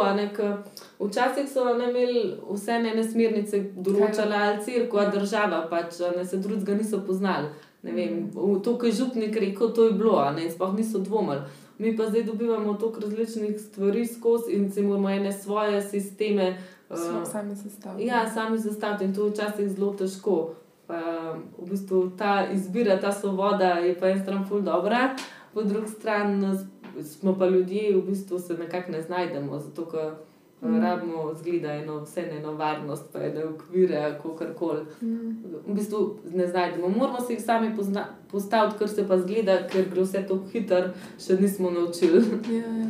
[0.99, 6.37] včasih so ne imeli vse ene smernice določale ali cirko, a država pač, ne se
[6.37, 7.49] drugega niso poznali.
[7.83, 10.99] Ne vem, v to, kar je župnik rekel, to je bilo, ne, in sploh niso
[10.99, 11.41] dvomili.
[11.77, 16.57] Mi pa zdaj dobivamo toliko različnih stvari skozi in si moramo ene svoje sisteme.
[16.89, 18.07] Eh, sami sestavljeni.
[18.07, 20.55] Ja, sami zastaviti in to je včasih zelo težko.
[20.87, 20.95] Pa,
[21.57, 25.15] v bistvu ta izbira, ta svoboda je po eni strani ful dobra,
[25.53, 26.55] po drugi strani
[27.03, 30.11] smo pa ljudje, v bistvu se nekako ne znajdemo, zato ker
[30.61, 30.69] Mm.
[30.69, 30.81] mm.
[30.81, 34.85] rabimo zgleda eno vse eno varnost, pa ene okvire, kakorkoli.
[35.01, 35.43] Mm.
[35.67, 35.99] V bistvu
[36.33, 36.89] ne znajdemo.
[36.89, 40.79] Moramo si jih sami pozna, postaviti, kar se pa zgleda, ker gre vse tako hitro,
[41.19, 42.23] še nismo naučili.
[42.49, 42.87] Ja, ja.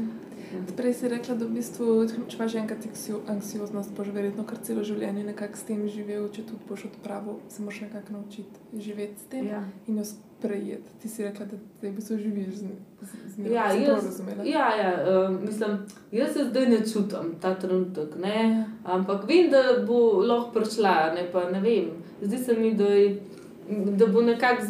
[0.78, 4.84] Prej si rekla, da v bistvu, če imaš enkrat anksio- anksioznost, boš verjetno kar celo
[4.84, 9.26] življenje nekako s tem živel, če tudi boš odpravil, se moraš nekako naučiti živeti s
[9.26, 9.64] tem Ja.
[9.88, 10.04] in jo
[10.38, 10.90] sprejeti.
[11.02, 12.66] Ti si rekla, da zdaj v bistvu živiš z,
[13.02, 13.52] z, z njo.
[13.52, 15.78] Ja, Sem jaz, ja, ja uh, mislim,
[16.12, 18.16] jaz se zdaj ne čutim ta trenutek.
[18.18, 18.36] Ne?
[18.50, 18.66] Ja.
[18.86, 21.90] Ampak vem, da bo lahko prišla, ne, pa ne vem.
[22.22, 23.20] Zdi se mi, da, je-
[23.94, 24.62] da bo nekako.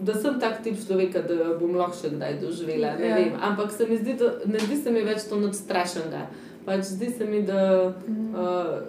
[0.00, 2.96] Da sem tak tip človeka, da bom lahko še kdaj doživela.
[2.96, 3.16] Ne Ja.
[3.16, 3.32] vem.
[3.40, 6.24] Ampak se mi zdi, da ne zdi se mi več to nič strašnega.
[6.64, 7.60] Pač zdi se mi, da
[8.02, 8.34] Mm.
[8.34, 8.40] uh,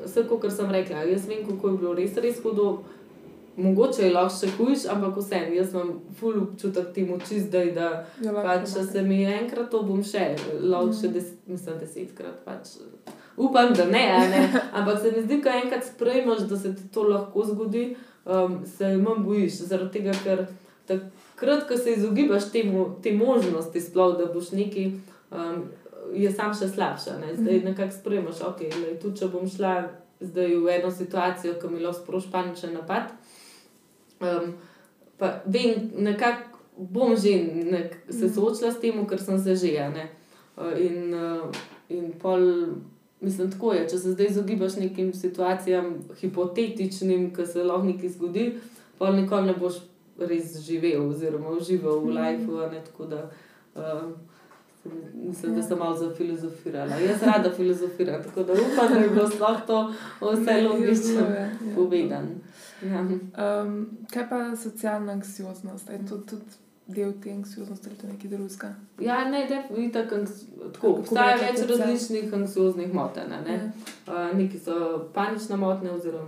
[0.06, 2.80] vse, kot sem rekla, jaz vem, kako je bilo res, res hudo.
[3.56, 7.90] Mogoče je lahko še hujš, ampak vseeno, jaz imam ful občutek temu čist, da, da
[8.22, 10.24] lahko pač, če se mi enkrat to bom še,
[10.60, 11.14] lahko še Mhm.
[11.14, 12.40] des, mislim, desetkrat.
[12.46, 12.74] Pač.
[13.38, 14.42] Upam, da ne, ne.
[14.74, 17.96] Ampak se mi zdi, da enkrat sprejmeš, da se ti to lahko zgodi,
[18.26, 19.54] um, se manj bojiš.
[19.66, 20.46] Zaradi tega, ker
[20.88, 24.86] takrat, ko se izogibaš temu, te možnosti, sploh, da boš neki,
[25.32, 25.64] um,
[26.14, 27.20] je sam še slabša.
[27.20, 27.36] Ne?
[27.36, 27.66] Zdaj Mhm.
[27.66, 29.90] nekako sprejmeš, ok, lej, tudi če bom šla
[30.22, 33.14] zdaj v eno situacijo, ki mi lahko sproši paničen napad.
[34.24, 34.54] Um,
[35.18, 37.34] pa vem, nekako bom že
[37.66, 38.34] nek, se Mhm.
[38.34, 39.74] soočila s tem, ker sem se že.
[40.58, 41.50] Uh, In, uh,
[41.90, 42.40] in pol,
[43.22, 43.90] mislim, tako je.
[43.90, 48.54] Če se zdaj izogibaš nekim situacijam, hipotetičnim, ki se lahko nekaj zgodi,
[48.98, 49.74] pol nikoli ne boš
[50.20, 52.18] res živel, oziroma užival v Mhm.
[52.18, 53.08] lifeu.
[53.08, 53.30] da
[53.76, 54.12] uh,
[55.16, 55.64] mislim, da Ja.
[55.64, 56.96] sem malo zafilozofirala.
[56.98, 61.50] Jaz rada filozofiram, tako da upam, da je bilo sploh to vse logično je, ja.
[61.76, 62.28] povedano.
[62.84, 63.02] Ja.
[63.02, 65.90] Um, kaj pa socialna anksioznost?
[65.90, 68.76] Je to tudi del te anksioznosti ali to nekaj drugega?
[69.00, 70.26] Ja, ne, definitivno
[70.74, 70.88] tako.
[70.88, 73.30] Obstaja več se- različnih anksioznih motenj.
[73.46, 73.54] Ne?
[73.54, 73.72] Ja.
[74.08, 76.26] Uh, neki so panične motnje, oziroma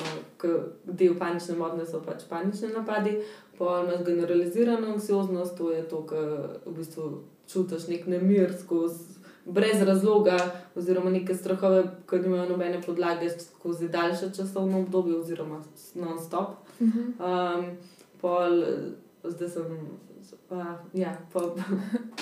[0.86, 3.18] del panične motnje so pač panični napadi,
[3.58, 6.30] pa imaš generalizirano anksioznost, to je to, kar
[6.66, 7.12] v bistvu
[7.48, 9.15] čutiš nek nemir skozi.
[9.46, 10.38] Brez razloga,
[10.76, 15.62] oziroma neke strahove, ki nimajo nobene podlage skozi daljše časovno obdobje, oziroma
[15.94, 16.50] non-stop.
[16.82, 17.00] Mhm.
[17.00, 17.66] Um,
[18.22, 18.64] pol,
[19.24, 19.78] zdaj sem,
[20.50, 21.40] pa, ja, pa,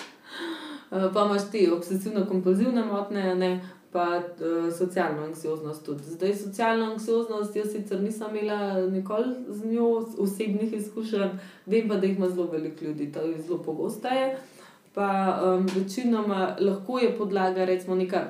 [1.14, 6.04] pa imaš te obsesivno-kompulzivne motnje, ne, pa uh, socialno anksioznost tudi.
[6.04, 12.08] Zdaj, socialno anksioznost, jaz sicer nisem imela nikoli z njo osebnih izkušenj, vem pa, da
[12.08, 14.38] jih ima zelo veliko ljudi, to je zelo pogosteje.
[14.94, 15.10] Pa
[15.46, 18.28] um, večinoma lahko je podlaga, recimo, neka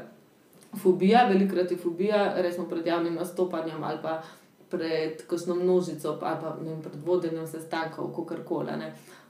[0.84, 4.22] fobija, velikrat je fobija, recimo pred javnim nastopanjem ali pa
[4.70, 8.72] pred kakšno množico, ali pa vem, pred vodenjem sestankov, kako koli.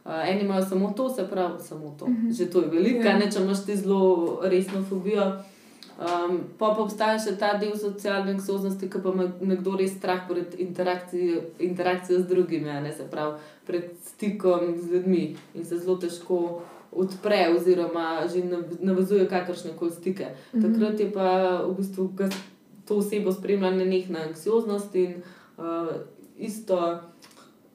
[0.06, 2.08] Uh, eni imajo samo to, se pravi, samo to.
[2.08, 2.32] Mhm.
[2.32, 3.18] Že to je veliko, Ja.
[3.18, 5.32] ne, če imaš ti zelo resno fobijo.
[5.94, 10.24] Um, pa pa obstaja še ta del socialne anksioznosti, ki pa ima nekdo res strah
[10.28, 15.96] pred interakcijo, interakcijo z drugimi, ne se pravi, pred stikom z ljudmi in se zelo
[15.98, 16.62] težko
[16.96, 20.26] odpre, oziroma že nav- navezuje kakršne koli stike.
[20.54, 20.62] Mhm.
[20.64, 21.28] Takrat je pa
[21.62, 22.10] v bistvu
[22.86, 25.22] to osebo spremlja nenehna anksioznost in
[25.58, 25.88] uh,
[26.38, 27.00] isto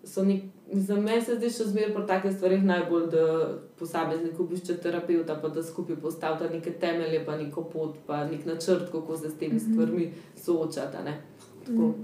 [0.04, 3.22] so nek, Za me se zdi še zmeraj pri takih stvarih najbolj, da
[3.78, 8.92] posameznik obišče terapeuta, pa da skupaj postavlja neke temelje, pa neko pot, pa nek načrt,
[8.92, 9.64] kako se s temi Mhm.
[9.64, 11.02] stvarmi soočata.
[11.02, 11.14] ne.
[11.66, 11.94] Tako.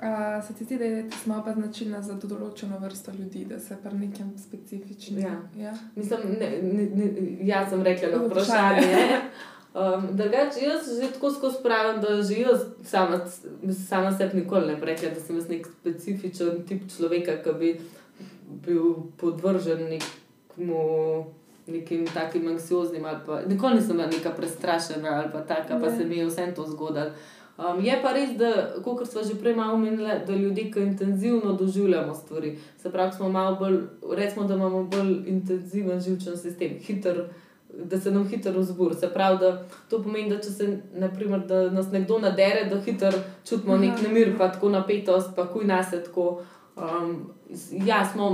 [0.00, 3.98] A, se ti zdi, da je pa značilna za določeno vrsto ljudi, da se pri
[3.98, 5.18] nekem specifičnem.
[5.20, 5.40] Ja.
[5.56, 5.72] Ja?
[5.96, 7.08] Mislim, ne, ne, ne,
[7.46, 8.80] jaz sem rekla na Vprašanje.
[8.80, 9.20] vprašanje.
[9.74, 13.18] Um, drugače, jaz že tako skozi pravim, da že jaz sama,
[13.88, 17.80] sama sebi nikoli ne bi rekla, da sem jaz nek specifičen tip človeka, ki bi
[18.66, 21.26] bil podvržen nekmu,
[21.66, 23.04] nekim takim anksioznim.
[23.26, 25.96] Pa, nikoli nisem bila neka prestrašena ali pa taka, pa Ne.
[25.98, 27.10] se mi je vse to zgodilo.
[27.58, 28.52] Um, je pa res, da,
[28.84, 33.28] kot smo že prej malo omenili, da ljudje, ki intenzivno doživljamo stvari, se pravi, smo
[33.28, 33.80] malo bolj,
[34.14, 37.24] recimo, da imamo bolj intenziven živčen sistem, hiter,
[37.84, 38.94] da se nam hitro vzbur.
[38.94, 43.10] Se pravi, da to pomeni, da če se naprimer, da nas nekdo nadere, da hitro
[43.44, 43.82] čutimo Aha.
[43.82, 46.42] nek nemir, pa tako napetost, pa kuj nas je tako.
[46.76, 47.30] Um,
[47.72, 48.30] ja, smo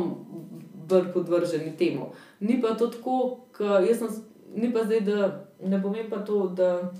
[0.88, 2.12] bolj podvrženi temu.
[2.40, 3.18] Ni pa to tako,
[3.56, 4.22] ker jaz sem,
[4.54, 6.92] ni pa zdaj, da ne pomeni pa to, da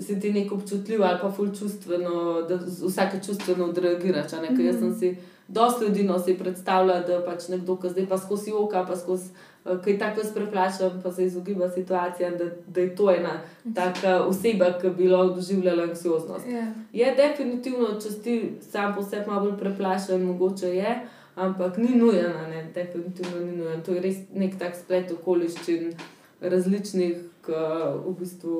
[0.00, 4.32] si ti nek občutljiv ali pa ful čustveno, da vsake čustveno odreagiraš.
[4.32, 5.16] ne, Ker jaz sem si,
[5.48, 9.30] dosti ljudi no, si predstavlja, da pač nekdo, ki zdaj pa skozi oka, pa skozi.
[9.66, 13.40] eh, Kaj tako spreplašam, pa se izogiba situacijam, da, da je to ena
[13.74, 16.46] taka oseba, ki bi lahko doživljala anksioznost.
[16.48, 16.66] Ja.
[16.92, 21.00] Je definitivno, če ti sam po sebi malo bolj preplašen, mogoče je,
[21.36, 23.82] ampak ni nujen, ne, definitivno ni nujen.
[23.82, 25.92] To je res nek tak splet okoliščin
[26.40, 27.16] različnih,
[27.48, 27.64] ki
[28.04, 28.56] v bistvu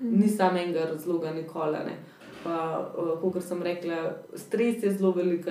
[0.00, 1.76] ni samega razloga nikoli.
[1.76, 1.96] a ne.
[2.44, 2.56] Pa,
[3.20, 4.02] kot sem rekla,
[4.36, 5.46] stres je zelo velik.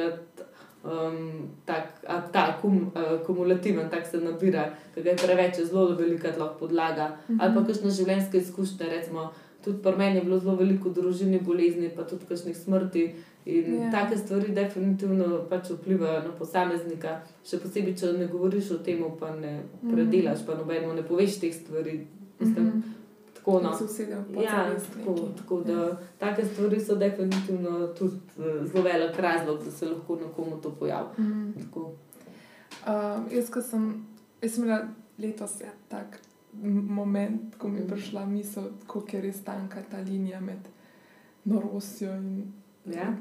[0.88, 6.32] Um, tak, a, ta kum, uh, kumulativen, tak se nabira, ker je preveč, zelo velika
[6.38, 7.08] lahko podlaga.
[7.08, 7.42] Mm -hmm.
[7.42, 9.32] Ali pa kakšne življenjske izkušnje, recimo,
[9.64, 13.16] tudi pri meni je bilo zelo veliko družini bolezni, pa tudi kakšnih smrti.
[13.48, 13.80] In Ja.
[13.80, 13.92] yeah.
[13.92, 19.32] take stvari definitivno pač vplivajo na posameznika, še posebej, če ne govoriš o tem, pa
[19.36, 22.02] ne predelaš, pa nobeno ne poveš teh stvari.
[22.40, 22.80] Mislim, Mhm.
[23.36, 23.74] tako, no.
[23.74, 25.98] Se usedejo v Ja, tako, tako da Ja.
[26.20, 31.08] take stvari so definitivno tudi eh, zelo velik razlog, da se lahko nekomu to pojavi.
[31.20, 31.52] Mhm.
[31.62, 31.92] Tako.
[32.82, 32.94] Uh,
[33.32, 34.06] jaz, ko sem,
[34.42, 36.20] jaz sem imela letos ja, tak
[36.90, 37.90] moment, ko mi je Mhm.
[37.90, 40.60] prišla misel, kako je res tanka ta linija med
[41.46, 42.54] norostjo in
[42.88, 43.14] Ja.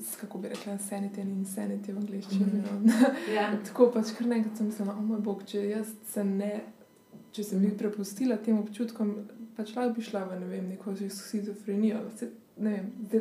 [0.00, 2.44] s, kako bi rekla, sanity in insanity v angleščini.
[2.46, 2.86] Mhm.
[2.86, 2.92] no.
[3.34, 3.50] Ja.
[3.66, 6.60] Tako pač kar nekaj sem mislila, o moj bog, če jaz se ne,
[7.32, 9.14] če sem jih prepustila tem občutkom,
[9.56, 11.98] pač lahko bi šla v ne vem, neko schizofrenijo.
[12.16, 12.28] Zdaj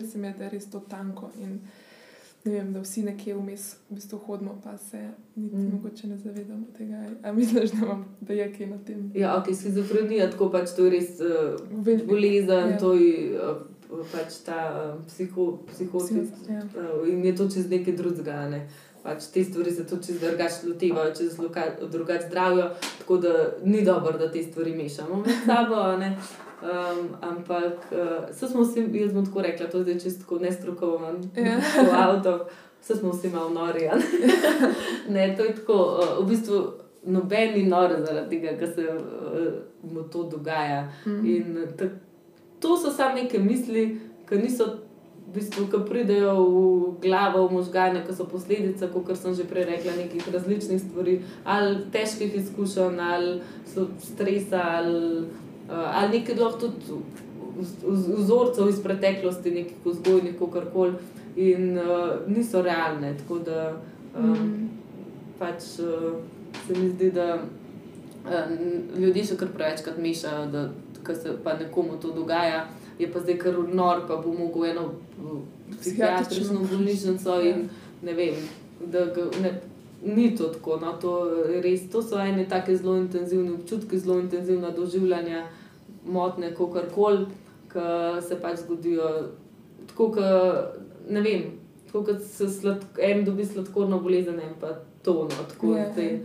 [0.01, 1.59] se mi je, da je res to tanko in
[2.45, 5.01] ne vem, da vsi nekje vmes v bistvu hodimo, pa se
[5.35, 5.71] niti Mm.
[5.73, 6.95] mogoče ne zavedamo tega.
[7.23, 9.11] A misliš, da, imam, da je kaj na tem?
[9.15, 12.77] Ja, ok, schizofrenija, tako pač to je res uh, Vel- bolezen, Ja.
[12.77, 13.57] to je uh,
[14.11, 14.59] pač ta
[14.95, 16.31] uh, psiho, psihotik.
[16.49, 16.63] Ja.
[16.65, 18.49] Uh, in je to čez nekaj drugega.
[18.49, 18.67] Ne?
[19.03, 22.69] Pač te stvari se tudi čez drugače lotevajo, loka- drugače zdravijo,
[22.99, 23.33] tako da
[23.63, 25.97] ni dobro, da te stvari mešamo med sabo.
[25.97, 26.17] ne.
[26.61, 27.97] Um, ampak uh,
[28.29, 31.55] vse smo vsi, jaz bom tako rekla, to je čisto nestrokovan, Ja.
[31.75, 32.47] tako avto,
[32.81, 33.79] vse smo vsi malo nori.
[33.81, 34.01] Ne?
[35.09, 36.59] ne, to je tako, uh, v bistvu
[37.05, 40.91] noben ni nor zaradi tega, ker se uh, mu to dogaja.
[41.05, 41.25] Mm.
[41.25, 41.45] In
[41.77, 41.85] ta,
[42.59, 43.85] to so samo neke misli,
[44.29, 44.67] ki niso,
[45.29, 49.65] v bistvu, ki pridejo v glavo, v možgane, ki so posledica, kot sem že prej
[49.69, 55.27] rekla, nekih različnih stvari, ali težkih izkušenj, ali so stresa, ali,
[55.69, 56.97] uh, ali nekaj lahko tudi
[57.59, 60.93] vz- vz- vzorcev iz preteklosti, nekih vzgojnih, kako koli,
[61.35, 63.13] in uh, niso realne.
[63.17, 63.73] Tako da
[64.17, 64.69] um, Mm.
[65.39, 66.17] pač uh,
[66.67, 68.49] se mi zdi, da uh,
[68.97, 70.69] ljudje še kar prevečkrat mešajo, da
[71.13, 72.65] se pa nekomu to dogaja,
[72.99, 74.91] je pa zdaj kar nor, pa bo mogel eno
[75.81, 77.49] psihiatrično bolnišnico Ja.
[77.55, 77.69] in
[78.03, 78.35] ne vem.
[78.85, 79.61] Da ga, ne,
[80.03, 81.13] ni to tako, no, to,
[81.49, 85.45] je res, to so ene tako zelo intenzivne občutki, zelo intenzivna doživljanja,
[86.05, 87.25] motne, kako koli,
[87.71, 87.79] ki
[88.27, 89.09] se pač zgodijo.
[89.87, 90.29] Tako, ka,
[91.09, 91.43] ne vem,
[91.87, 94.67] tako kot se slad, en dobi sladkorno bolezen, en pa
[95.03, 95.13] to.
[95.13, 96.19] No, tako, Ja, zdaj.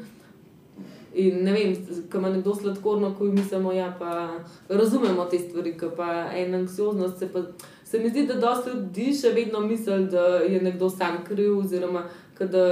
[1.14, 1.74] In ne vem,
[2.10, 4.30] ko ima nekdo sladkorno, ko mislimo, da ja, pa
[4.68, 7.18] razumemo te stvari, ki pa ena anksioznost.
[7.18, 7.42] Se, pa,
[7.84, 12.08] se mi zdi, da dosta ljudi še vedno misli, da je nekdo sam kriv, oziroma
[12.38, 12.66] da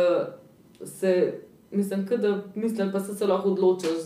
[0.84, 1.16] se.
[1.72, 4.02] Mislim, da misliš, pa se, se lahko odločiš,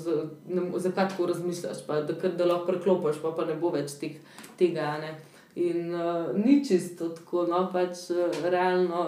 [0.76, 4.20] zakaj tako razmišljaš, pa da, da lahko preklopiš, pa, pa ne bo več teh,
[4.58, 4.92] tega.
[5.02, 5.16] Ne?
[5.58, 9.02] In uh, ni čisto tako, no pač uh, realno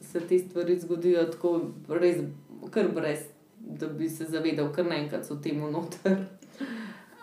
[0.00, 1.52] se te stvari zgodijo tako,
[2.00, 2.22] res,
[2.72, 3.26] kar brez,
[3.60, 6.24] da bi se zavedal, kar naenkrat so temu noter.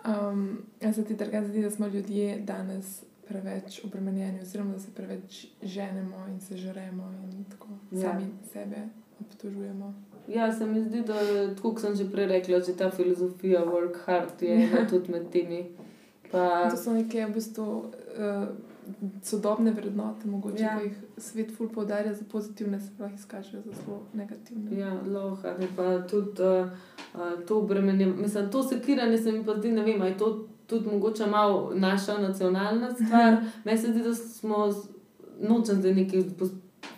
[0.06, 2.86] Um, a se ti drugače zdi, da smo ljudje danes
[3.28, 8.02] preveč obremenjeni, oziroma da se preveč ženemo in se žremo in tako Ja.
[8.02, 8.78] sami sebe
[9.22, 9.94] obtožujemo?
[10.28, 11.14] Ja, se mi zdi, da
[11.56, 15.30] tako kot sem že prej rekla, že ta filozofija work hard je ena tudi med
[15.30, 15.66] temi.
[16.32, 18.48] Pa, To so neke v bistvu uh,
[19.24, 20.80] sodobne vrednote, mogoče Ja.
[20.82, 24.80] jih svet ful poudarja za pozitivne, se pa jih izkažejo za zelo negativne.
[24.80, 26.68] Ja, loha, ne pa tudi uh,
[27.14, 28.06] uh, to bremenje.
[28.06, 31.72] Mislim, to sekiranje se mi pa zdi, ne vem, ali je to tudi mogoče malo
[31.76, 33.38] naša nacionalna stvar.
[33.64, 34.74] Meni se zdi, da smo,
[35.42, 36.24] nočem zdaj nekaj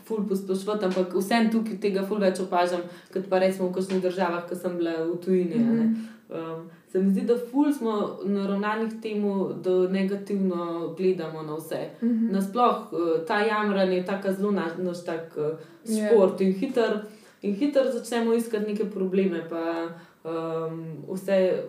[0.08, 2.82] ful posplošvati, ampak vsem tukaj tega ful več opažam,
[3.14, 5.64] kot pa recimo v kakšnih državah, ki sem bila v tujini.
[5.64, 6.17] a ne.
[6.30, 11.90] Um, se mi zdi, da ful smo naravnani k temu, da negativno gledamo na vse.
[12.04, 12.32] Mhm.
[12.32, 15.44] Nasploh eh, ta jamranje je tako zelo naš, naš tak uh,
[15.86, 16.08] Ja.
[16.10, 17.00] šport in hiter.
[17.42, 19.88] In hitro začnemo iskati neke probleme, pa
[20.24, 21.64] um, vse.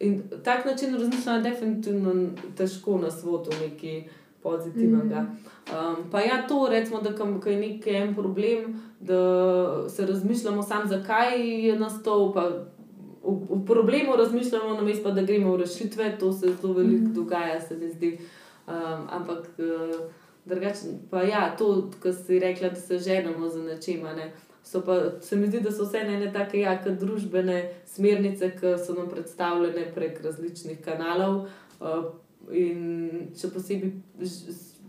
[0.00, 4.04] In tak način razmišljanja je definitivno težko na svetu, nekaj
[4.42, 5.20] pozitivnega.
[5.20, 5.32] Mhm.
[5.72, 10.88] Um, pa ja, to recimo, da ko je nek en problem, da se razmišljamo sam,
[10.88, 12.32] zakaj je nastal.
[12.32, 12.50] Pa
[13.24, 17.14] v, v problemu razmišljamo, namesto da gremo v rešitve, to se zelo veliko Mhm.
[17.14, 18.18] dogaja, se mi zdi.
[18.66, 20.00] Um, ampak uh,
[20.44, 20.78] drugače,
[21.10, 24.02] pa ja, to, kar si rekla, da se ženemo za nečem.
[24.02, 24.32] Ne?
[24.62, 28.94] So pa, se mi zdi, da so vse ene take jake družbene smernice, ki so
[28.94, 31.46] nam predstavljene prek različnih kanalov.
[31.80, 32.04] Uh,
[32.50, 33.92] in še posebej,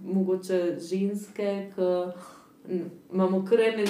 [0.04, 2.80] mogoče ženske, ki
[3.14, 3.86] imamo kar ene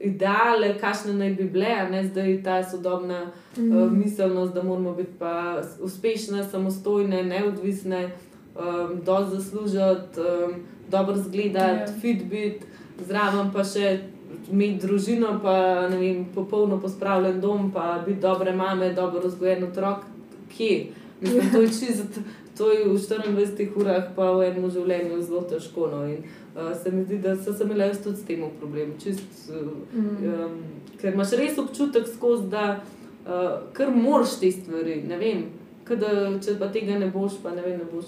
[0.00, 3.26] ideale, kakšne naj bi bile, a ne zdaj ta sodobna
[3.56, 3.76] Mhm.
[3.76, 5.32] uh, miselnost, da moramo biti pa
[5.80, 8.10] uspešne, samostojne, neodvisne,
[8.56, 10.52] um, dosti zaslužiti, um,
[10.90, 11.86] dobro zgledati, Ja.
[11.86, 12.00] yeah.
[12.00, 12.60] fit biti,
[13.00, 13.98] zraven pa še
[14.50, 15.56] imeti družino, pa
[15.88, 19.96] ne vem, popolno pospravljen dom, pa biti dobre mame, dobro vzgojen otrok.
[20.56, 20.86] Kje?
[21.20, 22.20] Mislim, to je čisto.
[22.58, 25.86] To je v 24 urah, pa v enem življenju zelo težko.
[25.86, 26.00] No.
[26.04, 28.94] In, uh, se mi zdi, da se imeli jaz tudi s tem problem.
[28.98, 29.56] Čist, uh,
[29.92, 30.34] Mhm.
[30.34, 30.58] um,
[30.96, 32.80] ker imaš res občutek skozi, da
[33.24, 33.32] uh,
[33.72, 34.98] kar moraš te stvari.
[35.18, 35.44] Vem,
[35.84, 38.04] kada, če pa tega ne boš, pa ne, vem, ne boš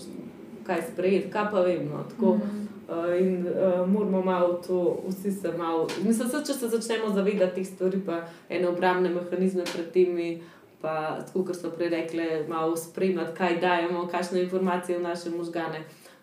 [0.63, 1.87] kaj sprejeti, kaj pa vem.
[1.87, 2.67] No, tako, Mhm.
[2.89, 5.87] uh, in uh, moramo malo to, vsi se malo.
[6.03, 10.41] Mislim, se, če se začnemo zavedati teh stvari, pa ene obrambne mehanizme pred temi.
[10.81, 15.83] Pa, tako kot smo prej rekli, malo spremljati, kaj dajemo, kakšne informacije v naše možgane,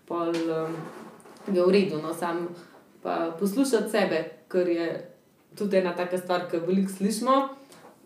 [0.09, 0.73] pol um,
[1.53, 2.01] je v redu.
[2.01, 2.47] No, sam
[3.03, 4.87] pa poslušati sebe, ker je
[5.57, 7.35] tudi ena taka stvar, ki jo veliko slišimo,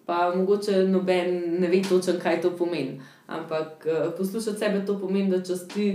[0.05, 3.01] pa mogoče noben ne ve točno, kaj to pomeni.
[3.27, 5.87] Ampak uh, poslušati sebe to pomeni, da če ti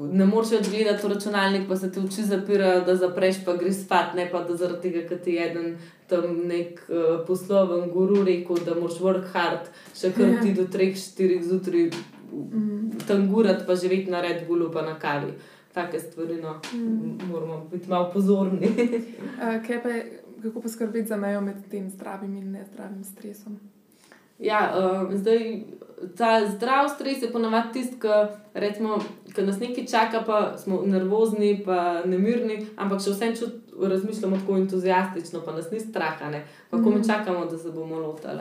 [0.00, 3.84] ne moreš več gledati v računalnik, pa se ti oči zapirajo, da zapreš, pa greš
[3.84, 5.74] spat, ne pa da zaradi tega, ker ti je eden
[6.06, 6.96] tam nek uh,
[7.26, 11.90] posloven guru rekel, da moraš work hard, še kar ti do 3-4 zjutraj
[12.32, 12.90] Mhm.
[13.06, 15.32] tangurati, pa živeti na red bulu, pa na kavi.
[15.72, 17.30] Take stvari, no, Mhm.
[17.30, 18.66] moramo biti malo pozorni.
[18.66, 18.74] Uh,
[19.66, 20.00] kaj pa je,
[20.42, 23.58] kako poskrbeti za mejo med tem zdravim in nezdravim stresom?
[24.38, 25.62] Ja, um, zdaj,
[26.16, 27.96] ta zdrav stres je ponovadi tisti,
[29.34, 34.56] ki nas nekaj čaka, pa smo nervozni, pa nemirni, ampak še vsem čut, razmišljamo tako
[34.56, 36.46] entuzijastično, pa nas ni strah, a ne?
[36.70, 37.06] pa ko mi Mhm.
[37.06, 38.40] čakamo, da se bomo lotili.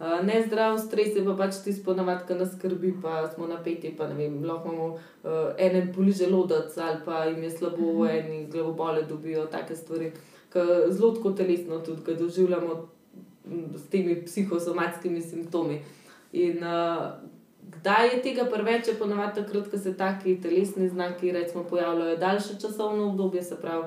[0.00, 4.06] Uh, nezdrav stres je pa pač tisti ponovadi, ki nas skrbi, pa smo napeti, pa
[4.08, 9.02] ne vem, lahko imamo uh, ene boli želodec ali pa jim je slabo, eni glavobole
[9.02, 10.12] dobijo, take stvari,
[10.88, 12.88] zelo tako telesno tudi, ki doživljamo
[13.76, 15.82] s temi psihosomatskimi simptomi.
[16.32, 17.06] In uh,
[17.80, 22.60] kdaj je tega preveč, je ponovadi takrat, ko se taki telesni znaki recimo, pojavljajo daljše
[22.60, 23.84] časovno obdobje, se pravi,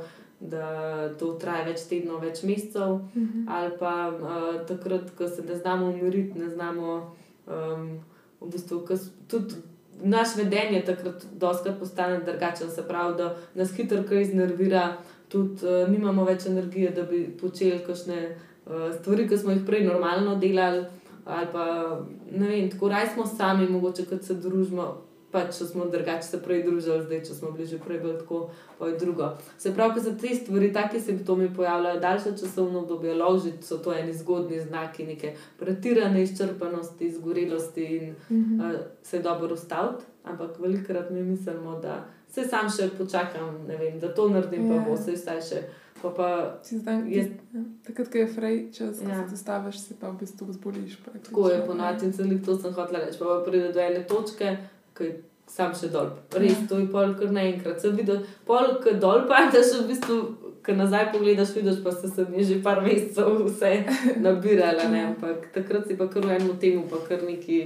[0.49, 3.45] da to traja več tednov, več mesecev, Mhm.
[3.49, 7.15] ali pa uh, takrat, ko se ne znamo umiriti, ne znamo
[7.47, 7.99] um,
[8.41, 8.81] v bistvu,
[9.27, 9.55] tudi.
[10.03, 14.97] Naš vedenje takrat doskrat postane drugačen, se pravi, da nas hitro kaj iznervira,
[15.29, 18.17] tudi uh, nimamo več energije, da bi počeli kakšne
[18.65, 20.83] uh, stvari, ki smo jih prej normalno delali.
[21.25, 21.65] Ali pa
[22.31, 24.97] ne vem, tako raj smo sami, mogoče kot se družimo.
[25.33, 28.39] Pa če smo drugače se prej družili, zdaj če smo bili že prej bolj tako,
[28.77, 29.27] pa je drugo.
[29.57, 33.93] Se pravi, ko se te stvari, taki simptomi pojavljajo daljše časovno obdobje, ložiti so to
[33.93, 38.59] eni zgodni znaki, neke pretirane izčrpanosti, izgorelosti in Mhm.
[38.61, 38.71] uh,
[39.03, 40.03] se dobro ustaviti.
[40.23, 41.97] Ampak velikokrat mi mislimo, da
[42.29, 44.81] se sam še počakam, vem, da to naredim, pa Ja.
[44.81, 45.63] bo se vsaj še.
[46.01, 46.27] Pa pa
[46.61, 47.61] Si zdaj, Je- tist, ja.
[47.83, 49.27] Takrat, ko je frej čas, ko Ja.
[49.27, 50.97] se ustaviš, se pa v bistvu zboliš.
[51.23, 53.19] Tako je ponovadi in celik to sem hotel reči.
[53.19, 54.57] Pa, pa pride do ene točke,
[54.97, 55.11] ki
[55.49, 56.09] sam še dol.
[56.39, 57.81] Res, to je pol kar naenkrat.
[57.81, 60.17] Sem videl, pol, ki dol padeš, v bistvu,
[60.63, 63.71] ki nazaj pogledaš, vidiš pa se sem že par mesecev vse
[64.25, 64.89] nabirala.
[64.89, 65.05] Ne?
[65.11, 67.61] Ampak takrat si pa kar v enem temu, pa kar neki,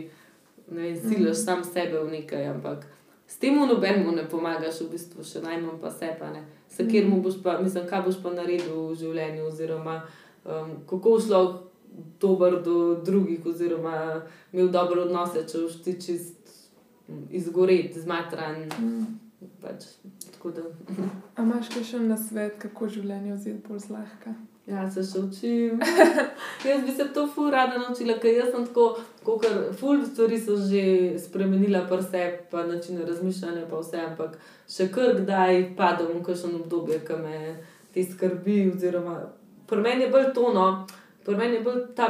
[0.72, 2.48] ne vem, silaš sam sebe v nekaj.
[2.56, 2.88] Ampak
[3.28, 6.44] s tem nobenemu ne pomagaš, v bistvu še najmanj pa se pa ne.
[6.72, 10.02] Se kjer mu boš pa, mislim, kaj boš pa naredil v življenju, oziroma
[10.44, 11.68] um, kako boš lahko
[12.20, 14.24] dober do drugih, oziroma
[14.54, 16.37] imel dobre odnose, če už ti čist
[17.32, 18.68] izgoreti, zmatran.
[18.80, 19.06] Mm.
[19.62, 19.86] Pač,
[21.36, 24.34] A imaš še na svet, kako življenje vzeti bolj zlahka?
[24.68, 25.80] Ja, se še učim.
[26.68, 28.88] jaz bi se to ful rada naučila, ker jaz sem tako,
[29.24, 29.46] kot
[29.80, 30.84] ful stvari so že
[31.24, 34.36] spremenila, vse, pa način razmišljanja, pa vse, ampak
[34.68, 37.38] še kar kdaj padem v kakšno obdobje, ki me
[37.94, 38.60] te skrbi.
[38.74, 39.22] Oziroma,
[39.70, 40.68] pri meni je bolj tono,
[41.24, 42.10] pri meni je bolj ta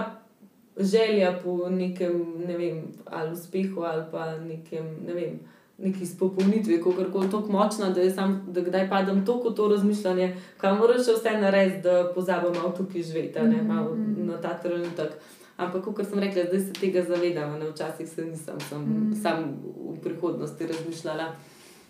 [0.79, 5.39] želja po nekem, ne vem, ali uspehu, ali pa nekem, ne vem
[5.77, 10.35] neki spopolnitvi, kako koli tako močna, da, sam, da kdaj padem toliko v to razmišljanje,
[10.57, 14.25] kaj moraš še vse narediti, da pozabim malo tukaj živeti, ne mhm, malo mhm.
[14.27, 15.19] na ta trenutek.
[15.57, 19.13] Ampak, kot sem rekla, zdaj se tega zavedam, ne včasih se nisem, sem mm.
[19.23, 21.31] sam v prihodnosti razmišljala.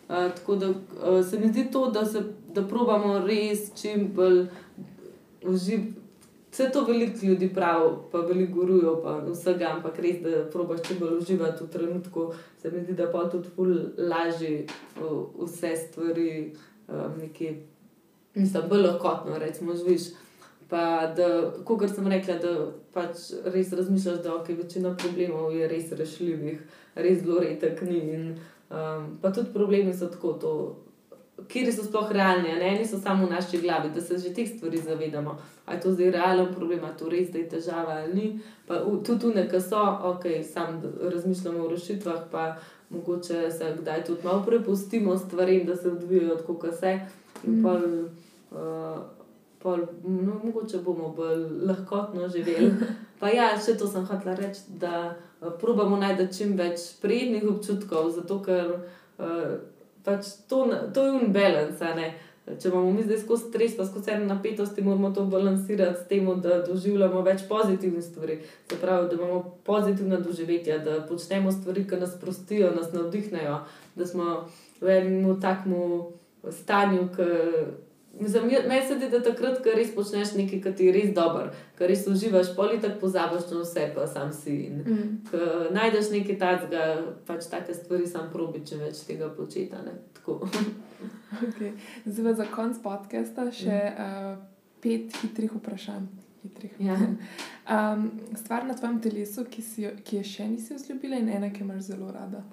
[0.08, 2.22] Uh, tako da uh, se mi zdi to, da se
[2.56, 4.46] da probamo res čim bolj
[5.44, 6.07] uživati.
[6.58, 10.98] Vse to veliko ljudi pravi, pa veliko gurujo, pa vsega, ampak res, da probaš čim
[11.00, 12.24] bolj uživati v trenutku,
[12.62, 16.56] se mi zdi, da pa tudi ful lažje vse stvari,
[16.88, 17.52] um, neki,
[18.34, 20.08] mislim, bolj lahkotno, recimo, živiš.
[20.70, 21.30] Pa, da,
[21.66, 22.56] kot sem rekla, da
[22.94, 28.02] pač res razmišljaš, da okay, večina problemov je res rešljivih, res zelo redek ni.
[28.18, 28.28] In,
[28.74, 30.34] um, pa tudi problemi so tako.
[30.42, 30.58] To,
[31.48, 34.78] kje so sploh realni, ne Eni samo v naši glavi, da se že teh stvari
[34.78, 35.38] zavedamo.
[35.66, 38.40] Ali je to zdaj realen problem, ali to res zdaj težava ali ni.
[38.68, 40.24] Pa tudi tu nekaj so, ok,
[40.54, 42.56] sam razmišljamo o rešitvah, pa
[42.90, 47.00] mogoče se kdaj tudi malo prepustimo stvarem, da se odvijajo tako, kot se.
[47.44, 47.64] In mm.
[47.64, 47.82] pol,
[48.52, 49.00] uh,
[49.60, 52.74] pol, no, mogoče bomo bolj lahkotno živeli.
[53.20, 58.12] Pa ja, še to sem hotel reči, da uh, probamo najti čim več prijetnih občutkov,
[58.12, 58.78] zato ker.
[59.18, 59.77] Uh,
[60.08, 60.64] pač to,
[60.96, 61.92] to je un balance.
[62.48, 66.30] Če imamo mi zdaj skozi stres, pa skozi eno napetost, moramo to balansirati s tem,
[66.42, 68.38] da doživljamo več pozitivnih stvari.
[68.70, 73.58] Se pravi, da imamo pozitivna doživetja, da počnemo stvari, ki nas prostijo, nas navdihnejo,
[74.00, 74.38] da smo
[74.80, 75.84] v enem takmu
[76.62, 77.28] stanju, ki
[78.20, 81.90] Meni se zdi, da takrat, ko res počneš nekaj, kar ti je res dobro, kar
[81.92, 84.56] res uživaš, poli tako pozabiš na vse, pa sam si.
[84.74, 85.20] Mm.
[85.76, 86.86] Najdeš nekaj takega,
[87.28, 89.84] pač take stvari, sam probi, če več tega početa.
[91.48, 91.76] okay.
[92.06, 94.08] Zdaj, za konc podcasta še mm.
[94.08, 96.10] uh, pet hitrih vprašanj.
[96.46, 96.82] Hitrih.
[96.90, 96.98] Ja.
[97.68, 101.66] Um, stvar na tvojem telesu, ki, si, ki je še nisi vzljubila, in ena, ki
[101.66, 102.46] imaš zelo rada.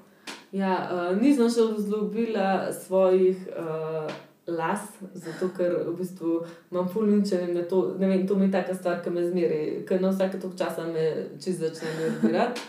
[0.51, 3.45] Ja, uh, nisem še vzljubila svojih.
[3.55, 4.11] Uh,
[4.47, 4.80] las,
[5.14, 7.62] zato ker v bistvu imam fulminčenje.
[7.68, 7.97] To,
[8.28, 11.61] to mi je taka stvar, ki me zmeri, ker na vsake tok časa me čez
[11.61, 12.61] začne nervirati.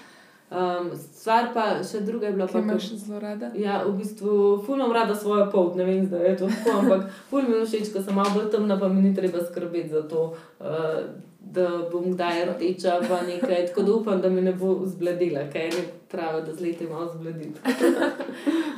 [0.45, 3.49] Um, stvar pa še druga je bila, da imaš zelo rada.
[3.57, 7.65] Ja, v bistvu fulmam rada svojo pot, ne vem, da je to tako, ampak fulmin
[7.65, 10.36] všeč, ko sem malo bolj temna, pa mi ni treba skrbeti za to.
[10.61, 11.01] Uh,
[11.55, 13.67] da bom kdaj rdeča, pa nekaj.
[13.67, 17.11] Tako da upam, da mi ne bo zbledila, ker je pravi, da z leti malo
[17.13, 17.59] zblediti.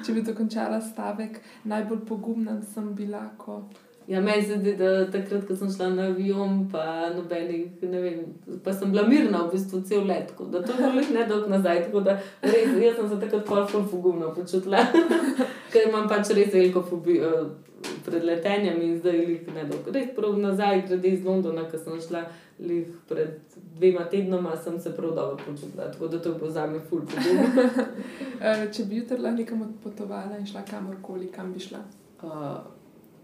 [0.06, 3.24] Če bi dokončala stavek, najbolj pogumna sem bila.
[3.38, 3.62] Ko...
[4.08, 8.22] Ja, meni se zdi, da takrat, ko sem šla na avion, pa nobenih, ne vem,
[8.64, 11.82] pa sem bila mirna v bistvu cel let, da to je bilo ne dolgo nazaj.
[11.90, 14.86] Tako da res, jaz sem se takrat pol ful pogumno počutila,
[15.74, 19.92] ker imam pač res veliko fobijo eh, pred letenjem in zdaj jih ne dolgo.
[20.00, 22.24] Res prav nazaj, glede iz Londona, ko sem šla
[22.60, 23.30] lih pred
[23.76, 27.02] dvema tednoma sem se prav dobro počutila, tako da to je za me ful.
[28.42, 31.80] Eh, če bi jutri lahko nekam odpotovala in šla kamorkoli, kam bi šla?
[32.22, 32.58] Uh,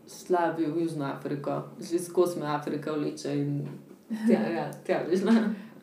[0.10, 3.68] šla bi v Južno Afriko, že skozi me Afrika vleče in
[4.28, 5.32] tja, ja, tja bi šla.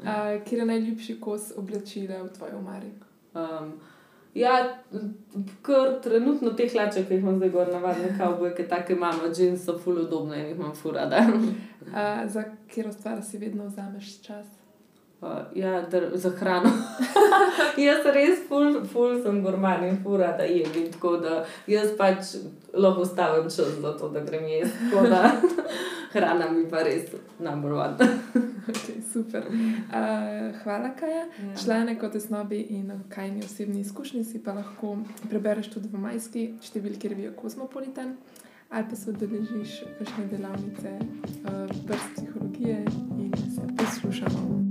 [0.01, 2.91] Uh, kje je najljubši kos oblačila v tvoji omari?
[3.35, 3.73] Um,
[4.35, 4.79] Ja,
[5.63, 9.75] kar trenutno te hlače, ki jih imam zdaj gor, navadne kavbojke, take imamo, džins so
[9.79, 11.25] fulodobne in jih imam furada.
[12.35, 14.60] za katero stvar si vedno vzameš čas?
[15.21, 16.71] Uh, ja, za hrano.
[17.87, 20.71] jaz res ful, ful sem gorman in fura, da jem.
[20.93, 22.37] Tako da jaz pač
[22.73, 24.73] lahko stavim čas za to, da grem jaz.
[26.13, 27.97] hrana mi pa res number one.
[28.71, 29.45] okay, super.
[29.45, 31.27] Uh, hvala, Kaja.
[31.27, 31.57] Ja.
[31.65, 34.97] Članek o tesnobi in kajni osebni izkušnji si pa lahko
[35.29, 38.17] prebereš tudi v majski številki revije Cosmopolitan
[38.71, 42.85] ali pa se odeležiš kakšne delavnice uh, brez psihologije
[43.19, 44.70] in se poslušamo.